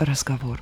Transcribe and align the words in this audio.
разговор. 0.00 0.60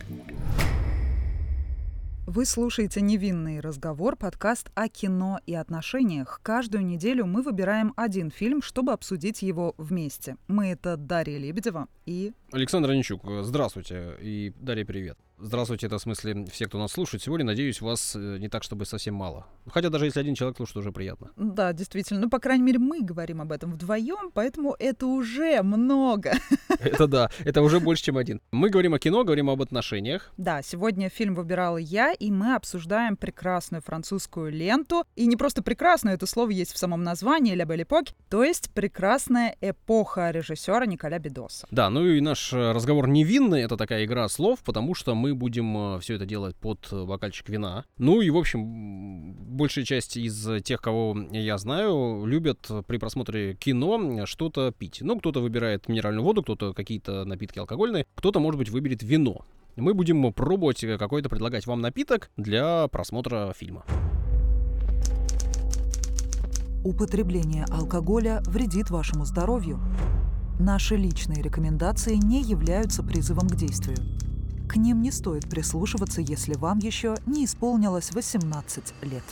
Вы 2.27 2.45
слушаете 2.45 3.01
«Невинный 3.01 3.61
разговор»— 3.61 4.17
подкаст 4.19 4.71
о 4.75 4.89
кино 4.89 5.41
и 5.47 5.55
отношениях. 5.55 6.41
Каждую 6.43 6.85
неделю 6.85 7.25
мы 7.25 7.43
выбираем 7.43 7.95
один 7.97 8.31
фильм, 8.31 8.61
чтобы 8.61 8.93
обсудить 8.93 9.41
его 9.41 9.75
вместе. 9.79 10.37
Мы— 10.47 10.67
это 10.73 10.97
Дарья 10.97 11.39
Лебедева 11.39 11.89
и... 12.05 12.33
Александр 12.53 12.91
Аничук, 12.91 13.23
здравствуйте. 13.43 14.17
И 14.21 14.53
Дарья, 14.61 14.85
привет. 14.85 15.19
Здравствуйте, 15.41 15.87
это 15.87 15.99
в 15.99 16.03
смысле 16.03 16.47
все, 16.51 16.67
кто 16.67 16.79
нас 16.79 16.91
слушает 16.91 17.23
сегодня. 17.23 17.47
Надеюсь, 17.47 17.81
вас 17.81 18.17
э, 18.17 18.39
не 18.39 18.49
так, 18.49 18.65
чтобы 18.65 18.85
совсем 18.87 19.15
мало. 19.15 19.47
Хотя 19.69 19.89
даже 19.89 20.07
если 20.07 20.19
один 20.19 20.35
человек 20.35 20.57
слушает, 20.57 20.79
уже 20.79 20.91
приятно. 20.91 21.31
Да, 21.37 21.73
действительно. 21.73 22.19
Ну, 22.19 22.29
по 22.29 22.41
крайней 22.41 22.65
мере, 22.65 22.81
мы 22.81 23.03
говорим 23.03 23.41
об 23.41 23.53
этом 23.53 23.73
вдвоем, 23.73 24.33
поэтому 24.35 24.75
это 24.81 25.07
уже 25.07 25.63
много. 25.63 26.33
Это 26.81 27.07
да, 27.09 27.31
это 27.45 27.63
уже 27.63 27.81
больше, 27.81 28.05
чем 28.05 28.19
один. 28.19 28.41
Мы 28.53 28.69
говорим 28.71 28.95
о 28.95 28.99
кино, 28.99 29.25
говорим 29.25 29.51
об 29.51 29.61
отношениях. 29.61 30.33
Да, 30.37 30.63
сегодня 30.63 31.09
фильм 31.09 31.35
выбирала 31.35 31.77
я, 31.77 32.13
и 32.13 32.31
мы 32.31 32.55
обсуждаем 32.55 33.17
прекрасную 33.17 33.83
французскую 33.83 34.53
ленту. 34.53 35.05
И 35.17 35.27
не 35.27 35.37
просто 35.37 35.63
прекрасную, 35.63 36.15
это 36.15 36.27
слово 36.27 36.51
есть 36.51 36.73
в 36.73 36.79
самом 36.79 37.03
названии 37.03 37.55
«Ля 37.55 37.65
Бель 37.65 37.83
Эпок», 37.83 38.07
то 38.29 38.45
есть 38.45 38.71
прекрасная 38.73 39.57
эпоха 39.61 40.31
режиссера 40.31 40.87
Николя 40.87 41.19
Бедоса. 41.19 41.67
Да, 41.71 41.91
ну 41.91 42.07
и 42.07 42.21
наш 42.21 42.53
э, 42.53 42.73
разговор 42.73 43.09
невинный, 43.09 43.63
это 43.63 43.77
такая 43.77 44.05
игра 44.05 44.29
слов, 44.29 44.61
потому 44.61 44.95
что 44.95 45.15
мы 45.17 45.28
будем 45.35 45.97
э, 45.97 46.01
все 46.01 46.15
это 46.15 46.27
делать 46.27 46.57
под 46.57 46.89
бокальчик 46.91 47.49
вина. 47.49 47.85
Ну 47.99 48.21
и, 48.21 48.31
в 48.31 48.37
общем, 48.37 49.35
большая 49.35 49.85
часть 49.85 50.17
из 50.17 50.63
тех, 50.63 50.81
кого 50.81 51.17
я 51.33 51.59
знаю, 51.59 52.25
любят 52.27 52.71
при 52.87 52.99
просмотре 52.99 53.55
кино 53.55 54.27
что-то 54.27 54.73
пить. 54.77 54.99
Ну, 55.01 55.19
кто-то 55.19 55.41
выбирает 55.41 55.89
минеральную 55.89 56.25
воду, 56.25 56.43
кто-то 56.43 56.73
какие-то 56.73 57.25
напитки 57.25 57.59
алкогольные, 57.59 58.07
кто-то, 58.15 58.41
может 58.41 58.59
быть, 58.59 58.71
выберет 58.71 59.03
вино. 59.03 59.45
Мы 59.77 59.95
будем 59.95 60.33
пробовать 60.33 60.85
какой-то 60.99 61.29
предлагать 61.29 61.67
вам 61.67 61.81
напиток 61.81 62.31
для 62.37 62.89
просмотра 62.89 63.53
фильма. 63.57 63.85
Употребление 66.85 67.65
алкоголя 67.71 68.41
вредит 68.47 68.91
вашему 68.91 69.25
здоровью. 69.25 69.81
Наши 70.59 70.97
личные 70.97 71.43
рекомендации 71.43 72.17
не 72.17 72.43
являются 72.43 73.03
призывом 73.03 73.49
к 73.49 73.55
действию. 73.55 73.97
К 74.69 74.77
ним 74.77 75.01
не 75.01 75.11
стоит 75.11 75.49
прислушиваться, 75.49 76.21
если 76.21 76.55
вам 76.55 76.79
еще 76.79 77.17
не 77.25 77.47
исполнилось 77.47 78.13
18 78.13 78.95
лет. 79.03 79.23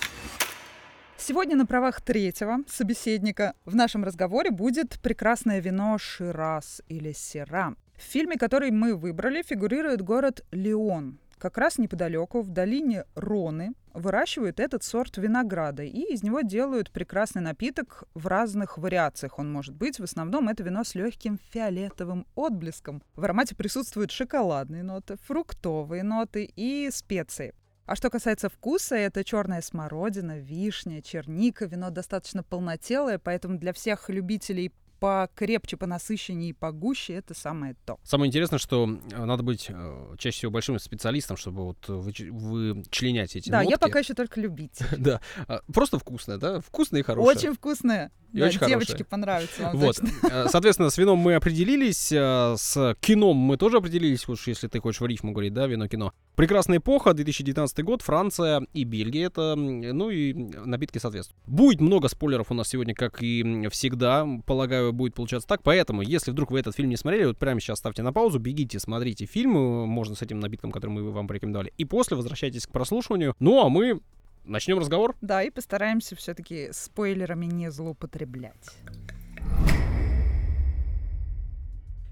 Сегодня 1.18 1.56
на 1.56 1.66
правах 1.66 2.00
третьего 2.00 2.60
собеседника 2.68 3.54
в 3.66 3.74
нашем 3.74 4.02
разговоре 4.02 4.50
будет 4.50 4.98
прекрасное 5.02 5.60
вино 5.60 5.98
Шираз 5.98 6.80
или 6.88 7.12
Сера. 7.12 7.74
В 7.96 8.02
фильме, 8.02 8.36
который 8.36 8.70
мы 8.70 8.94
выбрали, 8.94 9.42
фигурирует 9.42 10.00
город 10.00 10.42
Леон, 10.52 11.18
как 11.38 11.58
раз 11.58 11.78
неподалеку, 11.78 12.40
в 12.40 12.50
долине 12.50 13.04
Роны, 13.14 13.74
выращивают 13.92 14.60
этот 14.60 14.82
сорт 14.82 15.16
винограда, 15.16 15.82
и 15.82 16.12
из 16.12 16.22
него 16.22 16.42
делают 16.42 16.90
прекрасный 16.90 17.42
напиток 17.42 18.04
в 18.14 18.26
разных 18.26 18.78
вариациях. 18.78 19.38
Он 19.38 19.50
может 19.50 19.74
быть, 19.74 19.98
в 19.98 20.04
основном 20.04 20.48
это 20.48 20.62
вино 20.62 20.84
с 20.84 20.94
легким 20.94 21.38
фиолетовым 21.50 22.26
отблеском. 22.34 23.02
В 23.14 23.24
аромате 23.24 23.54
присутствуют 23.54 24.10
шоколадные 24.10 24.82
ноты, 24.82 25.16
фруктовые 25.26 26.02
ноты 26.02 26.44
и 26.56 26.90
специи. 26.90 27.54
А 27.86 27.94
что 27.94 28.10
касается 28.10 28.48
вкуса, 28.48 28.96
это 28.96 29.22
черная 29.22 29.60
смородина, 29.60 30.38
вишня, 30.40 31.00
черника. 31.02 31.66
Вино 31.66 31.90
достаточно 31.90 32.42
полнотелое, 32.42 33.18
поэтому 33.18 33.58
для 33.58 33.72
всех 33.72 34.08
любителей 34.08 34.72
покрепче, 34.98 35.76
понасыщеннее 35.76 36.50
и 36.50 36.52
погуще, 36.52 37.14
это 37.14 37.34
самое 37.34 37.76
то. 37.84 37.98
Самое 38.02 38.28
интересное, 38.28 38.58
что 38.58 38.88
э, 39.12 39.24
надо 39.24 39.42
быть 39.42 39.66
э, 39.68 40.14
чаще 40.18 40.36
всего 40.38 40.52
большим 40.52 40.78
специалистом, 40.78 41.36
чтобы 41.36 41.64
вот 41.64 41.88
вы, 41.88 42.12
вы 42.30 42.84
членять 42.90 43.36
эти 43.36 43.50
Да, 43.50 43.58
нотки. 43.58 43.70
я 43.72 43.78
пока 43.78 43.98
еще 44.00 44.14
только 44.14 44.40
любитель. 44.40 44.86
Да, 45.06 45.20
а, 45.46 45.60
просто 45.72 45.98
вкусное, 45.98 46.38
да? 46.38 46.60
Вкусное 46.60 47.00
и 47.00 47.04
хорошее. 47.04 47.36
Очень 47.36 47.54
вкусное. 47.54 48.10
И 48.32 48.38
Да, 48.38 48.46
очень 48.46 48.66
девочки 48.66 49.02
понравится 49.02 49.62
вам 49.62 49.76
Вот, 49.76 49.96
точно. 49.96 50.28
Э, 50.30 50.46
соответственно, 50.48 50.90
с 50.90 50.98
вином 50.98 51.18
мы 51.18 51.34
определились, 51.34 52.12
э, 52.12 52.54
с 52.56 52.96
кином 53.00 53.36
мы 53.36 53.56
тоже 53.56 53.78
определились, 53.78 54.28
уж 54.28 54.46
если 54.46 54.68
ты 54.68 54.80
хочешь 54.80 55.00
в 55.00 55.06
рифму 55.06 55.32
говорить, 55.32 55.54
да, 55.54 55.66
вино-кино. 55.66 56.12
Прекрасная 56.34 56.78
эпоха, 56.78 57.14
2019 57.14 57.82
год, 57.82 58.02
Франция 58.02 58.66
и 58.74 58.84
Бельгия, 58.84 59.26
это, 59.26 59.54
ну 59.56 60.10
и 60.10 60.34
напитки 60.34 60.98
соответствуют. 60.98 61.40
Будет 61.46 61.80
много 61.80 62.08
спойлеров 62.08 62.50
у 62.50 62.54
нас 62.54 62.68
сегодня, 62.68 62.94
как 62.94 63.22
и 63.22 63.68
всегда, 63.70 64.26
полагаю, 64.44 64.92
будет 64.92 65.14
получаться 65.14 65.48
так, 65.48 65.62
поэтому, 65.62 66.02
если 66.02 66.30
вдруг 66.30 66.50
вы 66.50 66.60
этот 66.60 66.76
фильм 66.76 66.90
не 66.90 66.96
смотрели, 66.96 67.24
вот 67.24 67.38
прямо 67.38 67.60
сейчас 67.60 67.78
ставьте 67.78 68.02
на 68.02 68.12
паузу, 68.12 68.38
бегите, 68.38 68.78
смотрите 68.78 69.24
фильм, 69.24 69.52
можно 69.52 70.14
с 70.14 70.22
этим 70.22 70.40
напитком, 70.40 70.72
который 70.72 70.90
мы 70.90 71.10
вам 71.10 71.26
порекомендовали, 71.26 71.72
и 71.78 71.84
после 71.84 72.16
возвращайтесь 72.16 72.66
к 72.66 72.70
прослушиванию. 72.70 73.34
Ну, 73.40 73.64
а 73.64 73.68
мы 73.70 74.00
начнем 74.46 74.78
разговор. 74.78 75.14
Да, 75.20 75.42
и 75.42 75.50
постараемся 75.50 76.16
все-таки 76.16 76.68
спойлерами 76.72 77.46
не 77.46 77.70
злоупотреблять. 77.70 78.76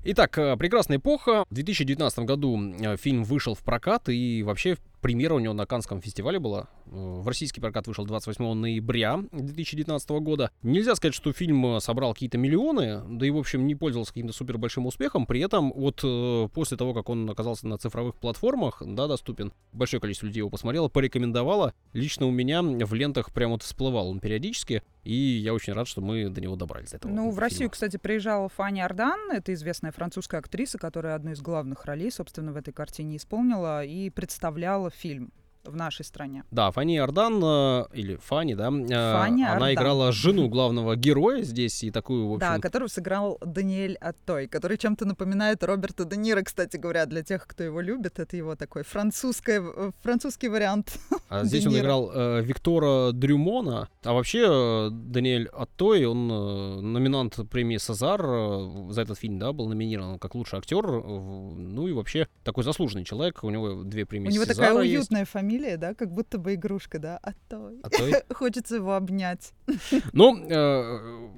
Итак, 0.07 0.37
э, 0.37 0.57
прекрасная 0.59 0.99
эпоха. 0.99 1.45
В 1.49 1.55
2019 1.55 2.19
году 2.21 2.61
э, 2.61 2.97
фильм 2.99 3.25
вышел 3.25 3.55
в 3.55 3.63
прокат, 3.63 4.11
и 4.11 4.43
вообще 4.43 4.77
премьера 5.05 5.35
у 5.35 5.39
него 5.39 5.53
на 5.53 5.67
Канском 5.67 6.01
фестивале 6.01 6.39
была. 6.39 6.67
Э, 6.87 7.21
В 7.21 7.29
российский 7.29 7.61
прокат 7.61 7.87
вышел 7.87 8.07
28 8.07 8.55
ноября 8.55 9.21
2019 9.33 10.09
года. 10.23 10.51
Нельзя 10.63 10.95
сказать, 10.95 11.15
что 11.15 11.31
фильм 11.35 11.77
э, 11.77 11.81
собрал 11.81 12.15
какие-то 12.15 12.39
миллионы, 12.39 13.03
да 13.07 13.27
и, 13.27 13.31
в 13.31 13.37
общем, 13.37 13.67
не 13.67 13.75
пользовался 13.75 14.15
каким-то 14.15 14.33
супер 14.33 14.57
большим 14.57 14.87
успехом. 14.87 15.27
При 15.27 15.41
этом, 15.41 15.75
вот 15.75 16.01
э, 16.03 16.49
после 16.55 16.79
того, 16.79 16.95
как 16.95 17.11
он 17.11 17.29
оказался 17.29 17.69
на 17.69 17.77
цифровых 17.77 18.15
платформах, 18.15 18.83
да, 18.83 19.07
доступен, 19.07 19.53
большое 19.75 20.01
количество 20.01 20.25
людей 20.25 20.39
его 20.39 20.49
посмотрело, 20.49 20.89
порекомендовало. 20.89 21.75
Лично 21.93 22.25
у 22.25 22.31
меня 22.31 22.63
в 22.63 22.95
лентах 22.95 23.31
прям 23.31 23.51
вот 23.51 23.63
всплывал 23.63 24.09
он 24.09 24.21
периодически, 24.21 24.83
и 25.03 25.15
я 25.15 25.53
очень 25.53 25.75
рад, 25.75 25.87
что 25.87 26.01
мы 26.01 26.31
до 26.31 26.41
него 26.41 26.57
добрались. 26.57 26.93
До 26.93 26.97
этого 26.97 27.13
Ну, 27.13 27.29
в 27.29 27.33
фильма. 27.33 27.41
Россию, 27.43 27.69
кстати, 27.69 27.99
приезжала 27.99 28.49
Фанни 28.49 28.81
Ардан, 28.81 29.33
это 29.33 29.53
известная 29.53 29.93
французская 29.93 30.39
актриса, 30.39 30.79
которая 30.79 31.15
одну 31.15 31.33
из 31.33 31.43
главных 31.43 31.85
ролей, 31.85 32.11
собственно, 32.11 32.53
в 32.53 32.57
этой 32.57 32.73
картине 32.73 33.19
исполнила 33.19 33.85
и 33.85 34.09
представляла 34.09 34.94
фильм 34.95 35.33
в 35.65 35.77
нашей 35.77 36.05
стране. 36.05 36.45
Да, 36.51 36.71
Фанни 36.71 36.97
Ардан, 36.97 37.41
э, 37.43 37.85
или 37.95 38.17
Фанни, 38.17 38.55
да, 38.55 38.69
э, 38.69 39.13
Фанни 39.19 39.43
она 39.43 39.53
Ардан. 39.55 39.73
играла 39.75 40.13
жену 40.13 40.49
главного 40.49 40.97
героя 40.97 41.43
здесь, 41.43 41.83
и 41.85 41.91
такую, 41.91 42.29
в 42.29 42.35
общем... 42.35 42.47
Да, 42.47 42.59
которую 42.59 42.89
сыграл 42.89 43.39
Даниэль 43.45 43.97
Аттой, 44.01 44.47
который 44.49 44.77
чем-то 44.79 45.05
напоминает 45.05 45.63
Роберта 45.65 46.05
Де 46.05 46.17
Ниро, 46.17 46.43
кстати 46.43 46.77
говоря, 46.77 47.07
для 47.07 47.23
тех, 47.23 47.47
кто 47.47 47.63
его 47.65 47.81
любит. 47.81 48.19
Это 48.19 48.37
его 48.37 48.57
такой 48.57 48.83
французское, 48.85 49.63
э, 49.63 49.91
французский 50.03 50.49
вариант. 50.49 50.99
а 51.29 51.45
здесь 51.45 51.63
Де 51.65 51.69
он 51.69 51.79
играл 51.79 52.11
э, 52.15 52.43
Виктора 52.43 53.13
Дрюмона, 53.13 53.89
а 54.03 54.13
вообще 54.13 54.45
э, 54.47 54.89
Даниэль 54.91 55.49
Аттой, 55.49 56.05
он 56.05 56.31
э, 56.31 56.81
номинант 56.81 57.39
премии 57.51 57.77
Сазар 57.79 58.21
э, 58.25 58.91
за 58.91 59.03
этот 59.03 59.19
фильм, 59.19 59.39
да, 59.39 59.53
был 59.53 59.69
номинирован 59.69 60.19
как 60.19 60.35
лучший 60.35 60.59
актер, 60.59 60.85
э, 60.87 61.01
ну 61.01 61.89
и 61.89 61.93
вообще 61.93 62.29
такой 62.43 62.65
заслуженный 62.65 63.05
человек, 63.05 63.43
у 63.45 63.51
него 63.51 63.83
две 63.85 64.05
премии 64.07 64.29
У 64.29 64.31
него 64.33 64.45
Сезара 64.45 64.69
такая 64.69 64.85
есть. 64.85 64.95
уютная 64.97 65.25
фамилия, 65.55 65.77
да, 65.77 65.95
как 65.95 66.11
будто 66.11 66.39
бы 66.39 66.55
игрушка, 66.55 66.99
да, 66.99 67.19
Аттой. 67.23 67.81
Аттой. 67.83 68.23
Хочется 68.35 68.77
его 68.77 68.95
обнять. 68.95 69.53
Ну, 70.13 70.47
э, 70.49 71.29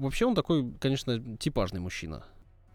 вообще 0.00 0.26
он 0.26 0.34
такой, 0.34 0.72
конечно, 0.80 1.36
типажный 1.38 1.80
мужчина. 1.80 2.24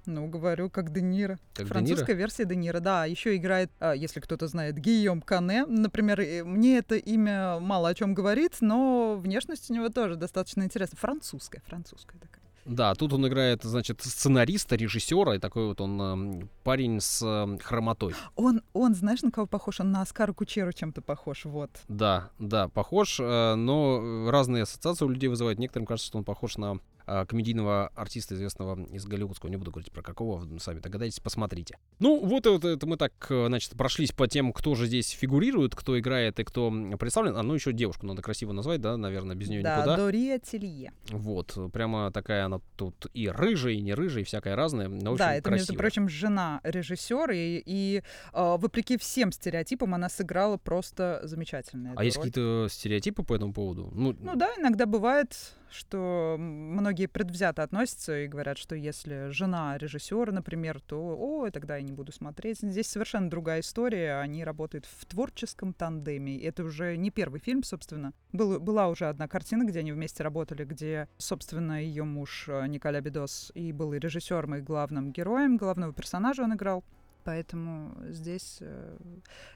Ну, 0.06 0.28
говорю, 0.28 0.70
как 0.70 0.92
Де 0.92 1.02
Ниро. 1.02 1.38
Как 1.54 1.66
Де 1.66 1.74
Французская 1.74 2.16
версия 2.16 2.46
Де 2.46 2.56
Ниро, 2.56 2.80
да. 2.80 3.06
Еще 3.06 3.36
играет, 3.36 3.70
а, 3.80 3.94
если 3.94 4.20
кто-то 4.20 4.48
знает, 4.48 4.78
Гийом 4.80 5.22
Кане. 5.22 5.66
Например, 5.66 6.20
мне 6.46 6.78
это 6.80 6.96
имя 6.96 7.60
мало 7.60 7.90
о 7.90 7.94
чем 7.94 8.16
говорит, 8.16 8.58
но 8.62 9.16
внешность 9.16 9.70
у 9.70 9.74
него 9.74 9.90
тоже 9.90 10.16
достаточно 10.16 10.64
интересная. 10.64 10.98
Французская, 10.98 11.62
французская 11.68 12.18
такая. 12.18 12.41
Да, 12.72 12.96
тут 12.96 13.12
он 13.12 13.28
играет, 13.28 13.64
значит, 13.64 14.02
сценариста, 14.02 14.78
режиссера, 14.78 15.36
и 15.36 15.40
такой 15.40 15.68
вот 15.68 15.82
он 15.82 16.02
эм, 16.02 16.50
парень 16.64 17.02
с 17.02 17.22
эм, 17.22 17.60
хромотой. 17.60 18.16
Он, 18.38 18.62
он, 18.72 18.96
знаешь, 18.96 19.22
на 19.24 19.32
кого 19.32 19.46
похож? 19.46 19.82
Он 19.82 19.92
на 19.92 20.02
Оскара 20.02 20.32
Кучеру 20.32 20.72
чем-то 20.72 21.02
похож, 21.02 21.44
вот. 21.44 21.70
Да, 21.90 22.30
да, 22.40 22.70
похож, 22.70 23.20
э, 23.20 23.56
но 23.56 24.30
разные 24.32 24.64
ассоциации 24.64 25.04
у 25.04 25.10
людей 25.10 25.28
вызывает. 25.28 25.60
Некоторым 25.60 25.86
кажется, 25.86 26.08
что 26.08 26.18
он 26.18 26.24
похож 26.24 26.58
на 26.58 26.76
э, 26.76 26.78
комедийного 27.06 27.88
артиста, 27.96 28.36
известного 28.36 28.84
из 28.86 29.06
голливудского. 29.06 29.50
Не 29.50 29.58
буду 29.58 29.72
говорить 29.72 29.92
про 29.92 30.02
какого, 30.02 30.38
вы 30.38 30.60
сами 30.60 30.80
догадаетесь, 30.80 31.20
посмотрите. 31.20 31.78
Ну, 32.00 32.26
вот 32.26 32.46
это, 32.46 32.68
это 32.70 32.86
мы 32.88 32.98
так, 32.98 33.14
э, 33.30 33.48
значит, 33.48 33.74
прошлись 33.78 34.12
по 34.12 34.28
тем, 34.28 34.54
кто 34.54 34.76
же 34.76 34.86
здесь 34.88 35.10
фигурирует, 35.10 35.76
кто 35.76 36.00
играет 36.00 36.40
и 36.40 36.44
кто 36.44 36.72
представлен. 37.00 37.36
А 37.38 37.44
ну 37.44 37.54
еще 37.54 37.74
девушку 37.74 38.06
надо 38.06 38.22
красиво 38.22 38.52
назвать, 38.52 38.82
да, 38.82 38.98
наверное, 38.98 39.36
без 39.36 39.50
нее 39.50 39.62
да, 39.62 39.78
никуда. 39.78 39.98
Дория 39.98 40.40
Телье. 40.40 40.94
Вот, 41.10 41.58
прямо 41.74 42.12
такая 42.12 42.46
она 42.46 42.60
тут 42.78 43.08
и 43.14 43.28
рыжая, 43.30 43.74
и 43.74 43.82
не 43.82 43.94
рыжая, 43.94 44.22
и 44.22 44.26
всякая 44.26 44.56
разная. 44.56 44.88
но, 44.88 45.14
в 45.14 45.18
Да, 45.18 45.28
общем, 45.30 45.38
это, 45.40 45.50
между 45.52 45.68
красивая. 45.68 45.78
прочим, 45.78 46.10
жена 46.10 46.62
режиссера, 46.64 47.34
и, 47.34 47.62
и 47.66 48.04
э, 48.34 48.56
вопреки 48.58 48.98
всем 48.98 49.32
стереотипам 49.32 49.94
она 49.96 50.10
сыграла 50.10 50.58
просто 50.58 51.22
замечательно. 51.24 51.94
А 51.96 52.04
есть 52.04 52.18
какие-то 52.18 52.68
стереотипы 52.70 53.24
по 53.24 53.36
этому 53.36 53.54
поводу? 53.54 53.90
Ну, 53.94 54.16
Ну 54.20 54.36
да, 54.36 54.50
иногда 54.58 54.86
бывает, 54.86 55.36
что 55.74 56.36
многие 56.38 57.08
предвзято 57.08 57.64
относятся 57.64 58.20
и 58.20 58.28
говорят, 58.28 58.58
что 58.58 58.76
если 58.76 59.30
жена 59.30 59.78
режиссера, 59.78 60.32
например, 60.32 60.80
то 60.82 61.16
о, 61.18 61.50
тогда 61.52 61.78
я 61.78 61.82
не 61.82 61.92
буду 61.92 62.12
смотреть. 62.12 62.60
Здесь 62.62 62.88
совершенно 62.88 63.30
другая 63.30 63.62
история. 63.62 64.20
Они 64.20 64.44
работают 64.44 64.86
в 64.86 65.06
творческом 65.06 65.74
тандеме. 65.74 66.38
Это 66.40 66.64
уже 66.64 66.96
не 66.98 67.12
первый 67.12 67.40
фильм, 67.40 67.64
собственно. 67.64 68.14
Был, 68.32 68.60
была 68.60 68.88
уже 68.88 69.08
одна 69.08 69.28
картина, 69.28 69.64
где 69.64 69.80
они 69.80 69.92
вместе 69.92 70.24
работали, 70.24 70.66
где, 70.66 71.08
собственно, 71.18 71.84
ее 71.84 72.04
муж 72.04 72.46
э, 72.48 72.68
Николя 72.68 73.02
Бедос 73.02 73.52
и 73.56 73.72
был 73.72 73.94
и 73.94 74.00
режиссером, 74.00 74.56
и 74.56 74.62
главным 74.62 75.12
героем, 75.12 75.58
главного 75.58 75.94
персонажа 75.94 76.44
он 76.44 76.54
играл. 76.56 76.84
Поэтому 77.24 77.96
здесь 78.08 78.58
э, 78.62 78.98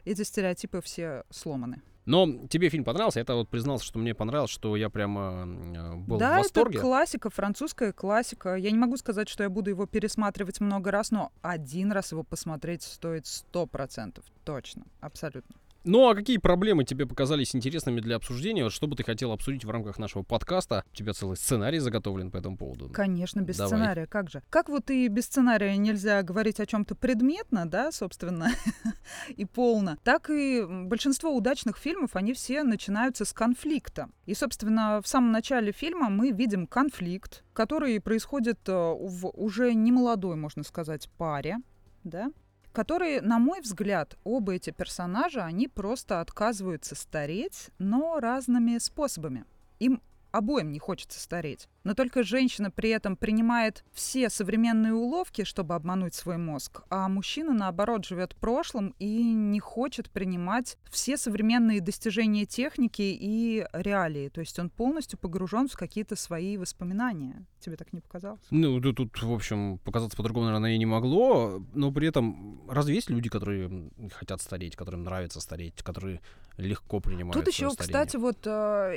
эти 0.06 0.22
стереотипы 0.24 0.82
все 0.82 1.24
сломаны. 1.30 1.82
Но 2.06 2.48
тебе 2.48 2.70
фильм 2.70 2.84
понравился? 2.84 3.20
Я 3.20 3.36
вот 3.36 3.50
признался, 3.50 3.86
что 3.86 3.98
мне 3.98 4.14
понравилось, 4.14 4.52
что 4.52 4.76
я 4.76 4.90
прямо 4.90 5.48
э, 5.48 5.96
был 5.96 6.18
да, 6.18 6.36
в 6.36 6.44
восторге. 6.44 6.78
это 6.78 6.86
классика, 6.86 7.30
французская 7.32 7.94
классика. 7.94 8.56
Я 8.56 8.70
не 8.70 8.78
могу 8.78 8.96
сказать, 8.98 9.28
что 9.28 9.44
я 9.44 9.50
буду 9.50 9.72
его 9.72 9.88
пересматривать 9.88 10.60
много 10.60 10.92
раз, 10.92 11.10
но 11.10 11.32
один 11.42 11.92
раз 11.92 12.12
его 12.12 12.24
посмотреть 12.24 12.84
стоит 12.84 13.26
сто 13.26 13.66
процентов. 13.66 14.24
Точно, 14.44 14.84
абсолютно. 15.02 15.56
Ну 15.88 16.10
а 16.10 16.16
какие 16.16 16.38
проблемы 16.38 16.84
тебе 16.84 17.06
показались 17.06 17.56
интересными 17.56 18.02
для 18.02 18.16
обсуждения? 18.16 18.64
Вот 18.64 18.74
что 18.74 18.88
бы 18.88 18.96
ты 18.96 19.04
хотел 19.04 19.32
обсудить 19.32 19.66
в 19.66 19.70
рамках 19.70 20.00
нашего 20.00 20.24
подкаста? 20.24 20.84
У 20.92 20.96
тебя 20.96 21.14
целый 21.14 21.38
сценарий 21.38 21.78
заготовлен 21.78 22.32
по 22.32 22.38
этому 22.38 22.58
поводу. 22.58 22.90
Конечно, 22.90 23.42
без 23.42 23.58
Давай. 23.58 23.70
сценария, 23.70 24.08
как 24.08 24.32
же? 24.32 24.42
Как 24.50 24.68
вот 24.68 24.90
и 24.90 25.08
без 25.10 25.26
сценария 25.26 25.78
нельзя 25.78 26.24
говорить 26.24 26.60
о 26.60 26.66
чем-то 26.66 26.96
предметно, 26.96 27.68
да, 27.68 27.92
собственно, 27.92 28.50
и 29.30 29.46
полно, 29.46 30.00
так 30.04 30.32
и 30.32 30.66
большинство 30.68 31.36
удачных 31.36 31.78
фильмов, 31.78 32.16
они 32.16 32.34
все 32.34 32.64
начинаются 32.64 33.24
с 33.24 33.32
конфликта. 33.32 34.10
И, 34.26 34.34
собственно, 34.34 35.02
в 35.04 35.08
самом 35.08 35.32
начале 35.32 35.72
фильма 35.72 36.10
мы 36.10 36.32
видим 36.32 36.66
конфликт, 36.66 37.44
который 37.54 38.02
происходит 38.02 38.58
э, 38.68 38.72
в 38.74 39.28
уже 39.36 39.76
немолодой, 39.76 40.36
можно 40.36 40.64
сказать, 40.64 41.12
паре, 41.20 41.58
да, 42.04 42.32
которые, 42.76 43.22
на 43.22 43.40
мой 43.40 43.62
взгляд, 43.62 44.18
оба 44.24 44.56
эти 44.56 44.70
персонажа, 44.70 45.46
они 45.46 45.68
просто 45.68 46.20
отказываются 46.20 46.94
стареть, 46.94 47.70
но 47.80 48.20
разными 48.20 48.78
способами. 48.78 49.46
Им 49.80 50.02
обоим 50.38 50.72
не 50.72 50.80
хочется 50.80 51.20
стареть. 51.20 51.68
Но 51.84 51.94
только 51.94 52.24
женщина 52.24 52.72
при 52.72 52.90
этом 52.90 53.16
принимает 53.16 53.84
все 53.94 54.30
современные 54.30 54.94
уловки, 54.94 55.44
чтобы 55.44 55.76
обмануть 55.76 56.16
свой 56.16 56.38
мозг, 56.38 56.82
а 56.90 57.08
мужчина, 57.08 57.54
наоборот, 57.54 58.06
живет 58.06 58.36
прошлым 58.36 58.96
и 58.98 59.22
не 59.22 59.60
хочет 59.60 60.10
принимать 60.10 60.78
все 60.90 61.16
современные 61.16 61.82
достижения 61.82 62.46
техники 62.46 63.04
и 63.04 63.66
реалии. 63.74 64.30
То 64.30 64.42
есть 64.42 64.58
он 64.58 64.70
полностью 64.70 65.20
погружен 65.20 65.68
в 65.68 65.76
какие-то 65.76 66.16
свои 66.16 66.58
воспоминания. 66.58 67.46
Тебе 67.60 67.78
так 67.78 67.94
не 67.94 68.02
показалось? 68.02 68.42
Ну, 68.50 68.82
тут, 68.82 68.98
тут 68.98 69.22
в 69.22 69.32
общем, 69.34 69.78
показаться 69.80 70.18
по-другому, 70.18 70.48
наверное, 70.48 70.74
и 70.74 70.78
не 70.78 70.86
могло. 70.86 71.64
Но 71.74 71.92
при 71.92 72.08
этом 72.08 72.68
разве 72.68 72.96
есть 72.96 73.10
люди, 73.10 73.30
которые 73.30 73.92
хотят 74.12 74.42
стареть, 74.42 74.76
которым 74.76 75.04
нравится 75.04 75.40
стареть, 75.40 75.76
которые 75.84 76.22
легко 76.58 77.00
принимают 77.00 77.34
Тут 77.34 77.48
еще, 77.48 77.70
старение? 77.70 78.06
кстати, 78.06 78.18
вот 78.18 78.40
э, 78.46 78.50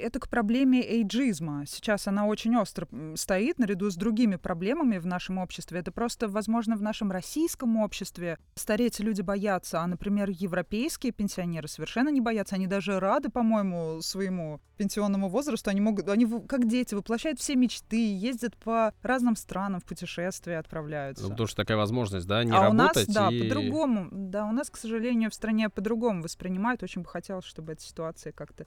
это 0.03 0.21
к 0.21 0.29
проблеме 0.29 1.03
эйджизма. 1.29 1.65
Сейчас 1.67 2.07
она 2.09 2.27
очень 2.27 2.57
остро 2.57 2.89
стоит 3.15 3.59
наряду 3.59 3.91
с 3.91 3.97
другими 3.97 4.37
проблемами 4.37 4.99
в 4.99 5.07
нашем 5.07 5.39
обществе. 5.39 5.81
Это 5.81 5.93
просто, 5.93 6.29
возможно, 6.29 6.77
в 6.77 6.83
нашем 6.83 7.11
российском 7.11 7.77
обществе 7.77 8.39
стареть 8.55 9.01
люди 9.01 9.23
боятся, 9.23 9.81
а, 9.81 9.87
например, 9.87 10.31
европейские 10.31 11.13
пенсионеры 11.13 11.69
совершенно 11.69 12.09
не 12.09 12.21
боятся. 12.21 12.57
Они 12.57 12.67
даже 12.67 12.99
рады, 13.01 13.29
по-моему, 13.29 14.01
своему 14.03 14.61
пенсионному 14.77 15.29
возрасту. 15.29 15.71
Они 15.71 15.81
могут, 15.81 16.09
они 16.09 16.27
как 16.47 16.67
дети 16.67 16.95
воплощают 16.95 17.41
все 17.41 17.57
мечты, 17.57 18.17
ездят 18.17 18.57
по 18.57 18.95
разным 19.03 19.37
странам 19.37 19.81
в 19.81 19.85
путешествия, 19.85 20.59
отправляются. 20.59 21.25
Ну, 21.25 21.31
потому 21.31 21.47
что 21.47 21.57
такая 21.57 21.77
возможность, 21.77 22.27
да, 22.27 22.45
не 22.45 22.53
а 22.53 22.63
работать. 22.63 23.09
у 23.09 23.13
нас, 23.13 23.15
да, 23.15 23.29
и... 23.31 23.43
по-другому. 23.43 24.09
Да, 24.11 24.47
у 24.47 24.53
нас, 24.53 24.71
к 24.71 24.77
сожалению, 24.77 25.31
в 25.31 25.35
стране 25.35 25.69
по-другому 25.69 26.23
воспринимают. 26.23 26.83
Очень 26.83 27.03
бы 27.03 27.09
хотелось, 27.09 27.45
чтобы 27.45 27.73
эта 27.73 27.83
ситуация 27.83 28.33
как-то 28.33 28.67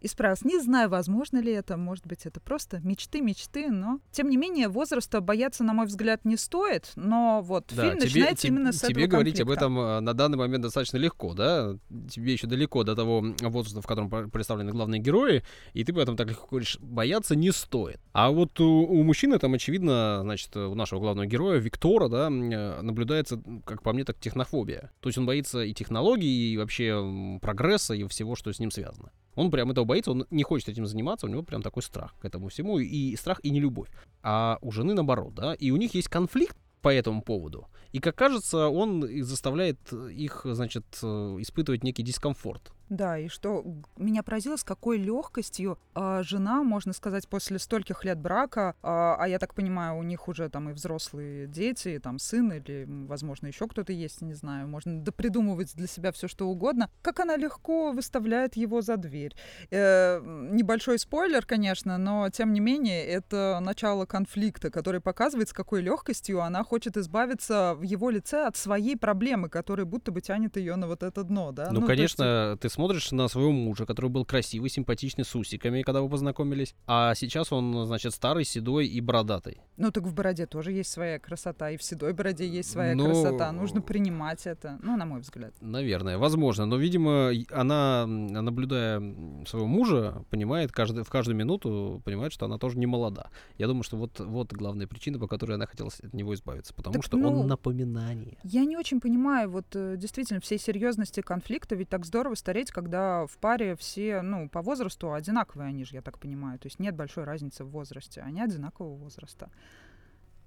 исправилась. 0.00 0.44
Не 0.44 0.60
знаю, 0.60 0.88
возможно 0.88 1.38
ли 1.38 1.52
это, 1.52 1.76
может 1.84 2.06
быть, 2.06 2.26
это 2.26 2.40
просто 2.40 2.80
мечты, 2.80 3.20
мечты, 3.20 3.70
но 3.70 4.00
тем 4.10 4.28
не 4.28 4.36
менее 4.36 4.68
возраста 4.68 5.20
бояться, 5.20 5.62
на 5.62 5.72
мой 5.72 5.86
взгляд, 5.86 6.24
не 6.24 6.36
стоит. 6.36 6.92
Но 6.96 7.40
вот 7.42 7.72
да, 7.74 7.82
фильм 7.82 7.98
тебе, 7.98 8.04
начинается 8.04 8.42
тебе, 8.42 8.56
именно 8.56 8.72
с 8.72 8.80
тебе 8.80 8.88
этого 8.88 8.94
Тебе 8.94 9.06
говорить 9.06 9.40
об 9.40 9.50
этом 9.50 9.78
э, 9.78 10.00
на 10.00 10.14
данный 10.14 10.38
момент 10.38 10.62
достаточно 10.62 10.96
легко, 10.96 11.34
да? 11.34 11.76
Тебе 12.10 12.32
еще 12.32 12.46
далеко 12.46 12.82
до 12.84 12.96
того 12.96 13.24
возраста, 13.40 13.80
в 13.80 13.86
котором 13.86 14.30
представлены 14.30 14.72
главные 14.72 15.00
герои, 15.00 15.44
и 15.72 15.84
ты 15.84 15.92
поэтому 15.92 16.16
так 16.16 16.28
легко 16.28 16.46
говоришь, 16.48 16.78
бояться 16.80 17.36
не 17.36 17.52
стоит. 17.52 18.00
А 18.12 18.30
вот 18.30 18.58
у, 18.60 18.66
у 18.66 19.02
мужчины 19.02 19.38
там, 19.38 19.54
очевидно, 19.54 20.20
значит, 20.22 20.56
у 20.56 20.74
нашего 20.74 21.00
главного 21.00 21.26
героя, 21.26 21.58
Виктора, 21.58 22.08
да, 22.08 22.28
э, 22.28 22.80
наблюдается, 22.82 23.40
как 23.64 23.82
по 23.82 23.92
мне, 23.92 24.04
так 24.04 24.18
технофобия. 24.18 24.90
То 25.00 25.08
есть 25.08 25.18
он 25.18 25.26
боится 25.26 25.62
и 25.62 25.74
технологий, 25.74 26.52
и 26.52 26.56
вообще 26.56 27.38
прогресса, 27.40 27.94
и 27.94 28.06
всего, 28.08 28.36
что 28.36 28.52
с 28.52 28.58
ним 28.58 28.70
связано. 28.70 29.10
Он 29.34 29.50
прям 29.50 29.70
этого 29.70 29.84
боится, 29.84 30.10
он 30.10 30.26
не 30.30 30.42
хочет 30.42 30.68
этим 30.68 30.86
заниматься, 30.86 31.26
у 31.26 31.28
него 31.28 31.42
прям 31.42 31.62
такой 31.62 31.82
страх 31.82 32.14
к 32.20 32.24
этому 32.24 32.48
всему, 32.48 32.78
и 32.78 33.16
страх, 33.16 33.40
и 33.42 33.50
не 33.50 33.60
любовь. 33.60 33.88
А 34.22 34.58
у 34.62 34.70
жены 34.70 34.94
наоборот, 34.94 35.34
да, 35.34 35.54
и 35.54 35.70
у 35.70 35.76
них 35.76 35.94
есть 35.94 36.08
конфликт 36.08 36.56
по 36.82 36.92
этому 36.92 37.22
поводу. 37.22 37.66
И, 37.92 37.98
как 37.98 38.14
кажется, 38.14 38.68
он 38.68 39.08
заставляет 39.22 39.78
их, 39.92 40.42
значит, 40.44 40.84
э, 41.02 41.06
испытывать 41.38 41.82
некий 41.82 42.02
дискомфорт. 42.02 42.72
Да, 42.88 43.18
и 43.18 43.28
что 43.28 43.64
меня 43.96 44.22
поразило, 44.22 44.56
с 44.56 44.64
какой 44.64 44.98
легкостью 44.98 45.78
э, 45.94 46.22
жена, 46.22 46.62
можно 46.62 46.92
сказать, 46.92 47.28
после 47.28 47.58
стольких 47.58 48.04
лет 48.04 48.18
брака, 48.18 48.74
э, 48.76 48.86
а 48.86 49.24
я 49.26 49.38
так 49.38 49.54
понимаю, 49.54 49.96
у 49.96 50.02
них 50.02 50.28
уже 50.28 50.48
там 50.50 50.68
и 50.68 50.72
взрослые 50.72 51.46
дети, 51.46 51.88
и 51.88 51.98
там 51.98 52.18
сын 52.18 52.52
или, 52.52 52.84
возможно, 53.06 53.46
еще 53.46 53.66
кто-то 53.66 53.92
есть, 53.92 54.20
не 54.20 54.34
знаю, 54.34 54.68
можно 54.68 55.00
допридумывать 55.00 55.74
для 55.74 55.86
себя 55.86 56.12
все 56.12 56.28
что 56.28 56.46
угодно, 56.46 56.90
как 57.02 57.20
она 57.20 57.36
легко 57.36 57.92
выставляет 57.92 58.56
его 58.56 58.82
за 58.82 58.96
дверь. 58.96 59.34
Э, 59.70 60.20
небольшой 60.22 60.98
спойлер, 60.98 61.46
конечно, 61.46 61.96
но 61.96 62.28
тем 62.30 62.52
не 62.52 62.60
менее 62.60 63.04
это 63.06 63.58
начало 63.62 64.04
конфликта, 64.04 64.70
который 64.70 65.00
показывает, 65.00 65.48
с 65.48 65.52
какой 65.52 65.80
легкостью 65.80 66.42
она 66.42 66.62
хочет 66.64 66.96
избавиться 66.96 67.74
в 67.74 67.82
его 67.82 68.10
лице 68.10 68.46
от 68.46 68.56
своей 68.56 68.96
проблемы, 68.96 69.48
которая 69.48 69.86
будто 69.86 70.12
бы 70.12 70.20
тянет 70.20 70.56
ее 70.56 70.76
на 70.76 70.86
вот 70.86 71.02
это 71.02 71.22
дно, 71.24 71.52
да? 71.52 71.70
Ну, 71.70 71.80
ну 71.80 71.86
конечно, 71.86 72.58
ты 72.60 72.68
смотришь 72.74 73.12
на 73.12 73.28
своего 73.28 73.52
мужа, 73.52 73.86
который 73.86 74.10
был 74.10 74.24
красивый, 74.24 74.68
симпатичный, 74.68 75.24
с 75.24 75.34
усиками, 75.34 75.82
когда 75.82 76.02
вы 76.02 76.08
познакомились, 76.08 76.74
а 76.86 77.14
сейчас 77.14 77.52
он, 77.52 77.86
значит, 77.86 78.12
старый, 78.12 78.44
седой 78.44 78.86
и 78.86 79.00
бородатый. 79.00 79.60
Ну 79.76 79.90
так 79.90 80.04
в 80.04 80.14
бороде 80.14 80.46
тоже 80.46 80.72
есть 80.72 80.90
своя 80.90 81.18
красота, 81.18 81.70
и 81.70 81.76
в 81.76 81.82
седой 81.82 82.12
бороде 82.12 82.46
есть 82.46 82.70
своя 82.70 82.94
ну, 82.94 83.06
красота. 83.06 83.50
Нужно 83.52 83.80
принимать 83.80 84.46
это, 84.46 84.78
ну, 84.82 84.96
на 84.96 85.06
мой 85.06 85.20
взгляд. 85.20 85.54
Наверное, 85.60 86.18
возможно. 86.18 86.66
Но, 86.66 86.76
видимо, 86.76 87.32
она, 87.50 88.06
наблюдая 88.06 89.00
своего 89.46 89.66
мужа, 89.66 90.24
понимает 90.30 90.72
каждый, 90.72 91.04
в 91.04 91.10
каждую 91.10 91.36
минуту, 91.36 92.02
понимает, 92.04 92.32
что 92.32 92.46
она 92.46 92.58
тоже 92.58 92.78
не 92.78 92.86
молода. 92.86 93.28
Я 93.56 93.66
думаю, 93.66 93.84
что 93.84 93.96
вот, 93.96 94.20
вот 94.20 94.52
главная 94.52 94.86
причина, 94.86 95.18
по 95.18 95.28
которой 95.28 95.52
она 95.52 95.66
хотела 95.66 95.90
от 96.02 96.12
него 96.12 96.34
избавиться. 96.34 96.74
Потому 96.74 96.94
так, 96.94 97.04
что 97.04 97.16
ну, 97.16 97.40
он 97.40 97.46
напоминание. 97.46 98.36
Я 98.42 98.64
не 98.64 98.76
очень 98.76 99.00
понимаю, 99.00 99.50
вот 99.50 99.66
э, 99.74 99.96
действительно, 99.96 100.40
всей 100.40 100.58
серьезности 100.58 101.20
конфликта, 101.20 101.74
ведь 101.76 101.88
так 101.88 102.04
здорово 102.04 102.34
стареть 102.34 102.63
смотреть, 102.64 102.70
когда 102.70 103.26
в 103.26 103.36
паре 103.38 103.76
все, 103.76 104.22
ну, 104.22 104.48
по 104.48 104.62
возрасту 104.62 105.12
одинаковые 105.12 105.68
они 105.68 105.84
же, 105.84 105.94
я 105.94 106.02
так 106.02 106.18
понимаю. 106.18 106.58
То 106.58 106.66
есть 106.66 106.78
нет 106.78 106.94
большой 106.94 107.24
разницы 107.24 107.64
в 107.64 107.70
возрасте. 107.70 108.22
Они 108.22 108.40
одинакового 108.40 108.96
возраста. 108.96 109.50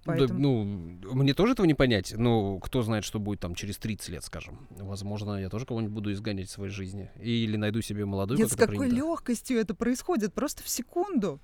Поэтому... 0.06 0.30
Да, 0.30 0.36
ну, 0.36 0.64
мне 1.16 1.34
тоже 1.34 1.54
этого 1.54 1.66
не 1.66 1.74
понять. 1.74 2.14
Но 2.18 2.60
кто 2.60 2.82
знает, 2.82 3.04
что 3.04 3.20
будет 3.20 3.40
там 3.40 3.56
через 3.56 3.78
30 3.78 4.10
лет, 4.10 4.24
скажем. 4.24 4.68
Возможно, 4.70 5.40
я 5.42 5.50
тоже 5.50 5.66
кого-нибудь 5.66 5.94
буду 5.94 6.12
изгонять 6.14 6.48
в 6.48 6.52
своей 6.52 6.72
жизни. 6.72 7.12
Или 7.20 7.58
найду 7.58 7.82
себе 7.82 8.06
молодую, 8.06 8.40
Нет, 8.40 8.52
с 8.52 8.56
какой 8.56 8.90
легкостью 8.90 9.60
это 9.60 9.76
происходит? 9.76 10.34
Просто 10.34 10.64
в 10.64 10.70
секунду. 10.70 11.40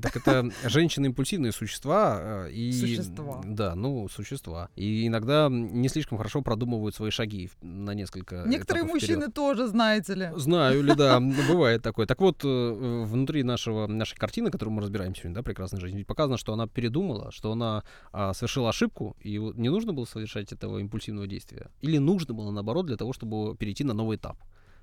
Так 0.00 0.16
это 0.16 0.50
женщины 0.64 1.06
импульсивные 1.06 1.52
существа. 1.52 2.46
Э, 2.46 2.50
и, 2.50 2.72
существа. 2.72 3.40
Да, 3.44 3.74
ну, 3.74 4.08
существа. 4.08 4.68
И 4.76 5.06
иногда 5.06 5.48
не 5.50 5.88
слишком 5.88 6.18
хорошо 6.18 6.42
продумывают 6.42 6.94
свои 6.94 7.10
шаги 7.10 7.50
на 7.62 7.92
несколько 7.94 8.44
Некоторые 8.46 8.84
мужчины 8.84 9.22
вперед. 9.22 9.34
тоже, 9.34 9.66
знаете 9.66 10.14
ли. 10.14 10.30
Знаю 10.36 10.82
ли, 10.82 10.94
да, 10.94 11.20
бывает 11.48 11.82
такое. 11.82 12.06
Так 12.06 12.20
вот, 12.20 12.44
э, 12.44 13.04
внутри 13.04 13.42
нашего, 13.42 13.86
нашей 13.86 14.16
картины, 14.16 14.50
которую 14.50 14.74
мы 14.74 14.82
разбираем 14.82 15.14
сегодня, 15.14 15.36
да, 15.36 15.42
«Прекрасная 15.42 15.80
жизнь», 15.80 16.04
показано, 16.04 16.36
что 16.36 16.52
она 16.52 16.66
передумала, 16.66 17.32
что 17.32 17.52
она 17.52 17.84
а, 18.12 18.34
совершила 18.34 18.70
ошибку, 18.70 19.16
и 19.20 19.38
не 19.38 19.68
нужно 19.68 19.92
было 19.92 20.04
совершать 20.04 20.52
этого 20.52 20.78
импульсивного 20.78 21.26
действия. 21.26 21.70
Или 21.80 21.98
нужно 21.98 22.34
было, 22.34 22.50
наоборот, 22.50 22.86
для 22.86 22.96
того, 22.96 23.12
чтобы 23.12 23.56
перейти 23.56 23.84
на 23.84 23.94
новый 23.94 24.16
этап 24.16 24.38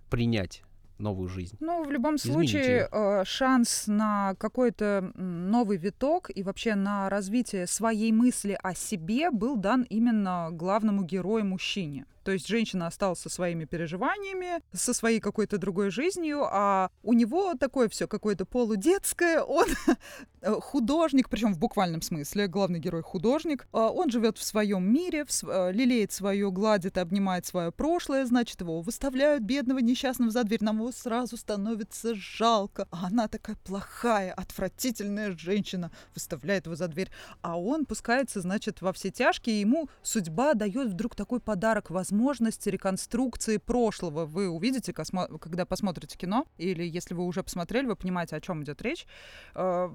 принять 0.09 0.63
новую 0.97 1.29
жизнь. 1.29 1.57
Ну, 1.59 1.83
в 1.83 1.91
любом 1.91 2.17
случае, 2.17 2.87
э, 2.91 3.23
шанс 3.25 3.85
на 3.87 4.35
какой-то 4.35 5.11
новый 5.15 5.77
виток 5.77 6.29
и 6.33 6.43
вообще 6.43 6.75
на 6.75 7.09
развитие 7.09 7.67
своей 7.67 8.11
мысли 8.11 8.57
о 8.61 8.73
себе 8.73 9.31
был 9.31 9.57
дан 9.57 9.83
именно 9.83 10.49
главному 10.51 11.03
герою 11.03 11.45
мужчине. 11.45 12.05
То 12.23 12.31
есть 12.31 12.47
женщина 12.47 12.87
осталась 12.87 13.19
со 13.19 13.29
своими 13.29 13.65
переживаниями, 13.65 14.61
со 14.71 14.93
своей 14.93 15.19
какой-то 15.19 15.57
другой 15.57 15.91
жизнью, 15.91 16.47
а 16.49 16.89
у 17.03 17.13
него 17.13 17.53
такое 17.55 17.89
все 17.89 18.07
какое-то 18.07 18.45
полудетское. 18.45 19.41
Он 19.41 19.65
художник, 20.61 21.29
причем 21.29 21.53
в 21.53 21.59
буквальном 21.59 22.01
смысле, 22.01 22.47
главный 22.47 22.79
герой 22.79 23.01
художник. 23.01 23.67
А 23.73 23.89
он 23.89 24.09
живет 24.09 24.37
в 24.37 24.43
своем 24.43 24.91
мире, 24.91 25.25
э, 25.25 25.71
лелеет 25.73 26.11
свое, 26.11 26.49
гладит, 26.51 26.97
обнимает 26.97 27.45
свое 27.45 27.71
прошлое, 27.71 28.25
значит, 28.25 28.61
его 28.61 28.81
выставляют 28.81 29.43
бедного 29.43 29.79
несчастного 29.79 30.31
за 30.31 30.43
дверь. 30.43 30.63
Нам 30.63 30.77
его 30.77 30.91
сразу 30.91 31.35
становится 31.37 32.15
жалко. 32.15 32.87
А 32.91 33.07
она 33.07 33.27
такая 33.27 33.57
плохая, 33.57 34.33
отвратительная 34.33 35.37
женщина, 35.37 35.91
выставляет 36.13 36.65
его 36.65 36.75
за 36.75 36.87
дверь. 36.87 37.11
А 37.41 37.59
он 37.59 37.85
пускается, 37.85 38.39
значит, 38.41 38.81
во 38.81 38.93
все 38.93 39.11
тяжкие, 39.11 39.57
и 39.57 39.59
ему 39.59 39.89
судьба 40.03 40.53
дает 40.53 40.89
вдруг 40.89 41.15
такой 41.15 41.39
подарок, 41.39 41.89
возможность 41.89 42.12
реконструкции 42.71 43.57
прошлого. 43.57 44.25
Вы 44.25 44.49
увидите, 44.49 44.93
когда 44.93 45.65
посмотрите 45.65 46.17
кино, 46.17 46.45
или 46.57 46.83
если 46.83 47.13
вы 47.13 47.25
уже 47.25 47.43
посмотрели, 47.43 47.85
вы 47.85 47.95
понимаете, 47.95 48.35
о 48.35 48.41
чем 48.41 48.63
идет 48.63 48.81
речь. 48.81 49.05
Э, 49.55 49.89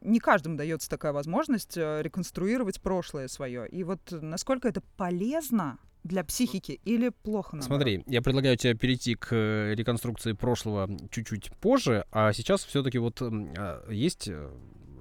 не 0.00 0.18
каждому 0.18 0.56
дается 0.56 0.90
такая 0.90 1.12
возможность 1.12 1.76
э, 1.76 2.02
реконструировать 2.02 2.80
прошлое 2.80 3.28
свое. 3.28 3.68
И 3.68 3.84
вот 3.84 4.00
насколько 4.10 4.68
это 4.68 4.82
полезно 4.96 5.78
для 6.04 6.24
психики 6.24 6.80
или 6.84 7.10
плохо? 7.10 7.56
Наоборот? 7.56 7.82
Смотри, 7.82 8.04
я 8.06 8.22
предлагаю 8.22 8.56
тебе 8.56 8.74
перейти 8.74 9.14
к 9.14 9.28
э, 9.32 9.74
реконструкции 9.74 10.32
прошлого 10.32 10.90
чуть-чуть 11.10 11.52
позже, 11.58 12.04
а 12.10 12.32
сейчас 12.32 12.64
все-таки 12.64 12.98
вот 12.98 13.22
а, 13.22 13.88
есть 13.88 14.28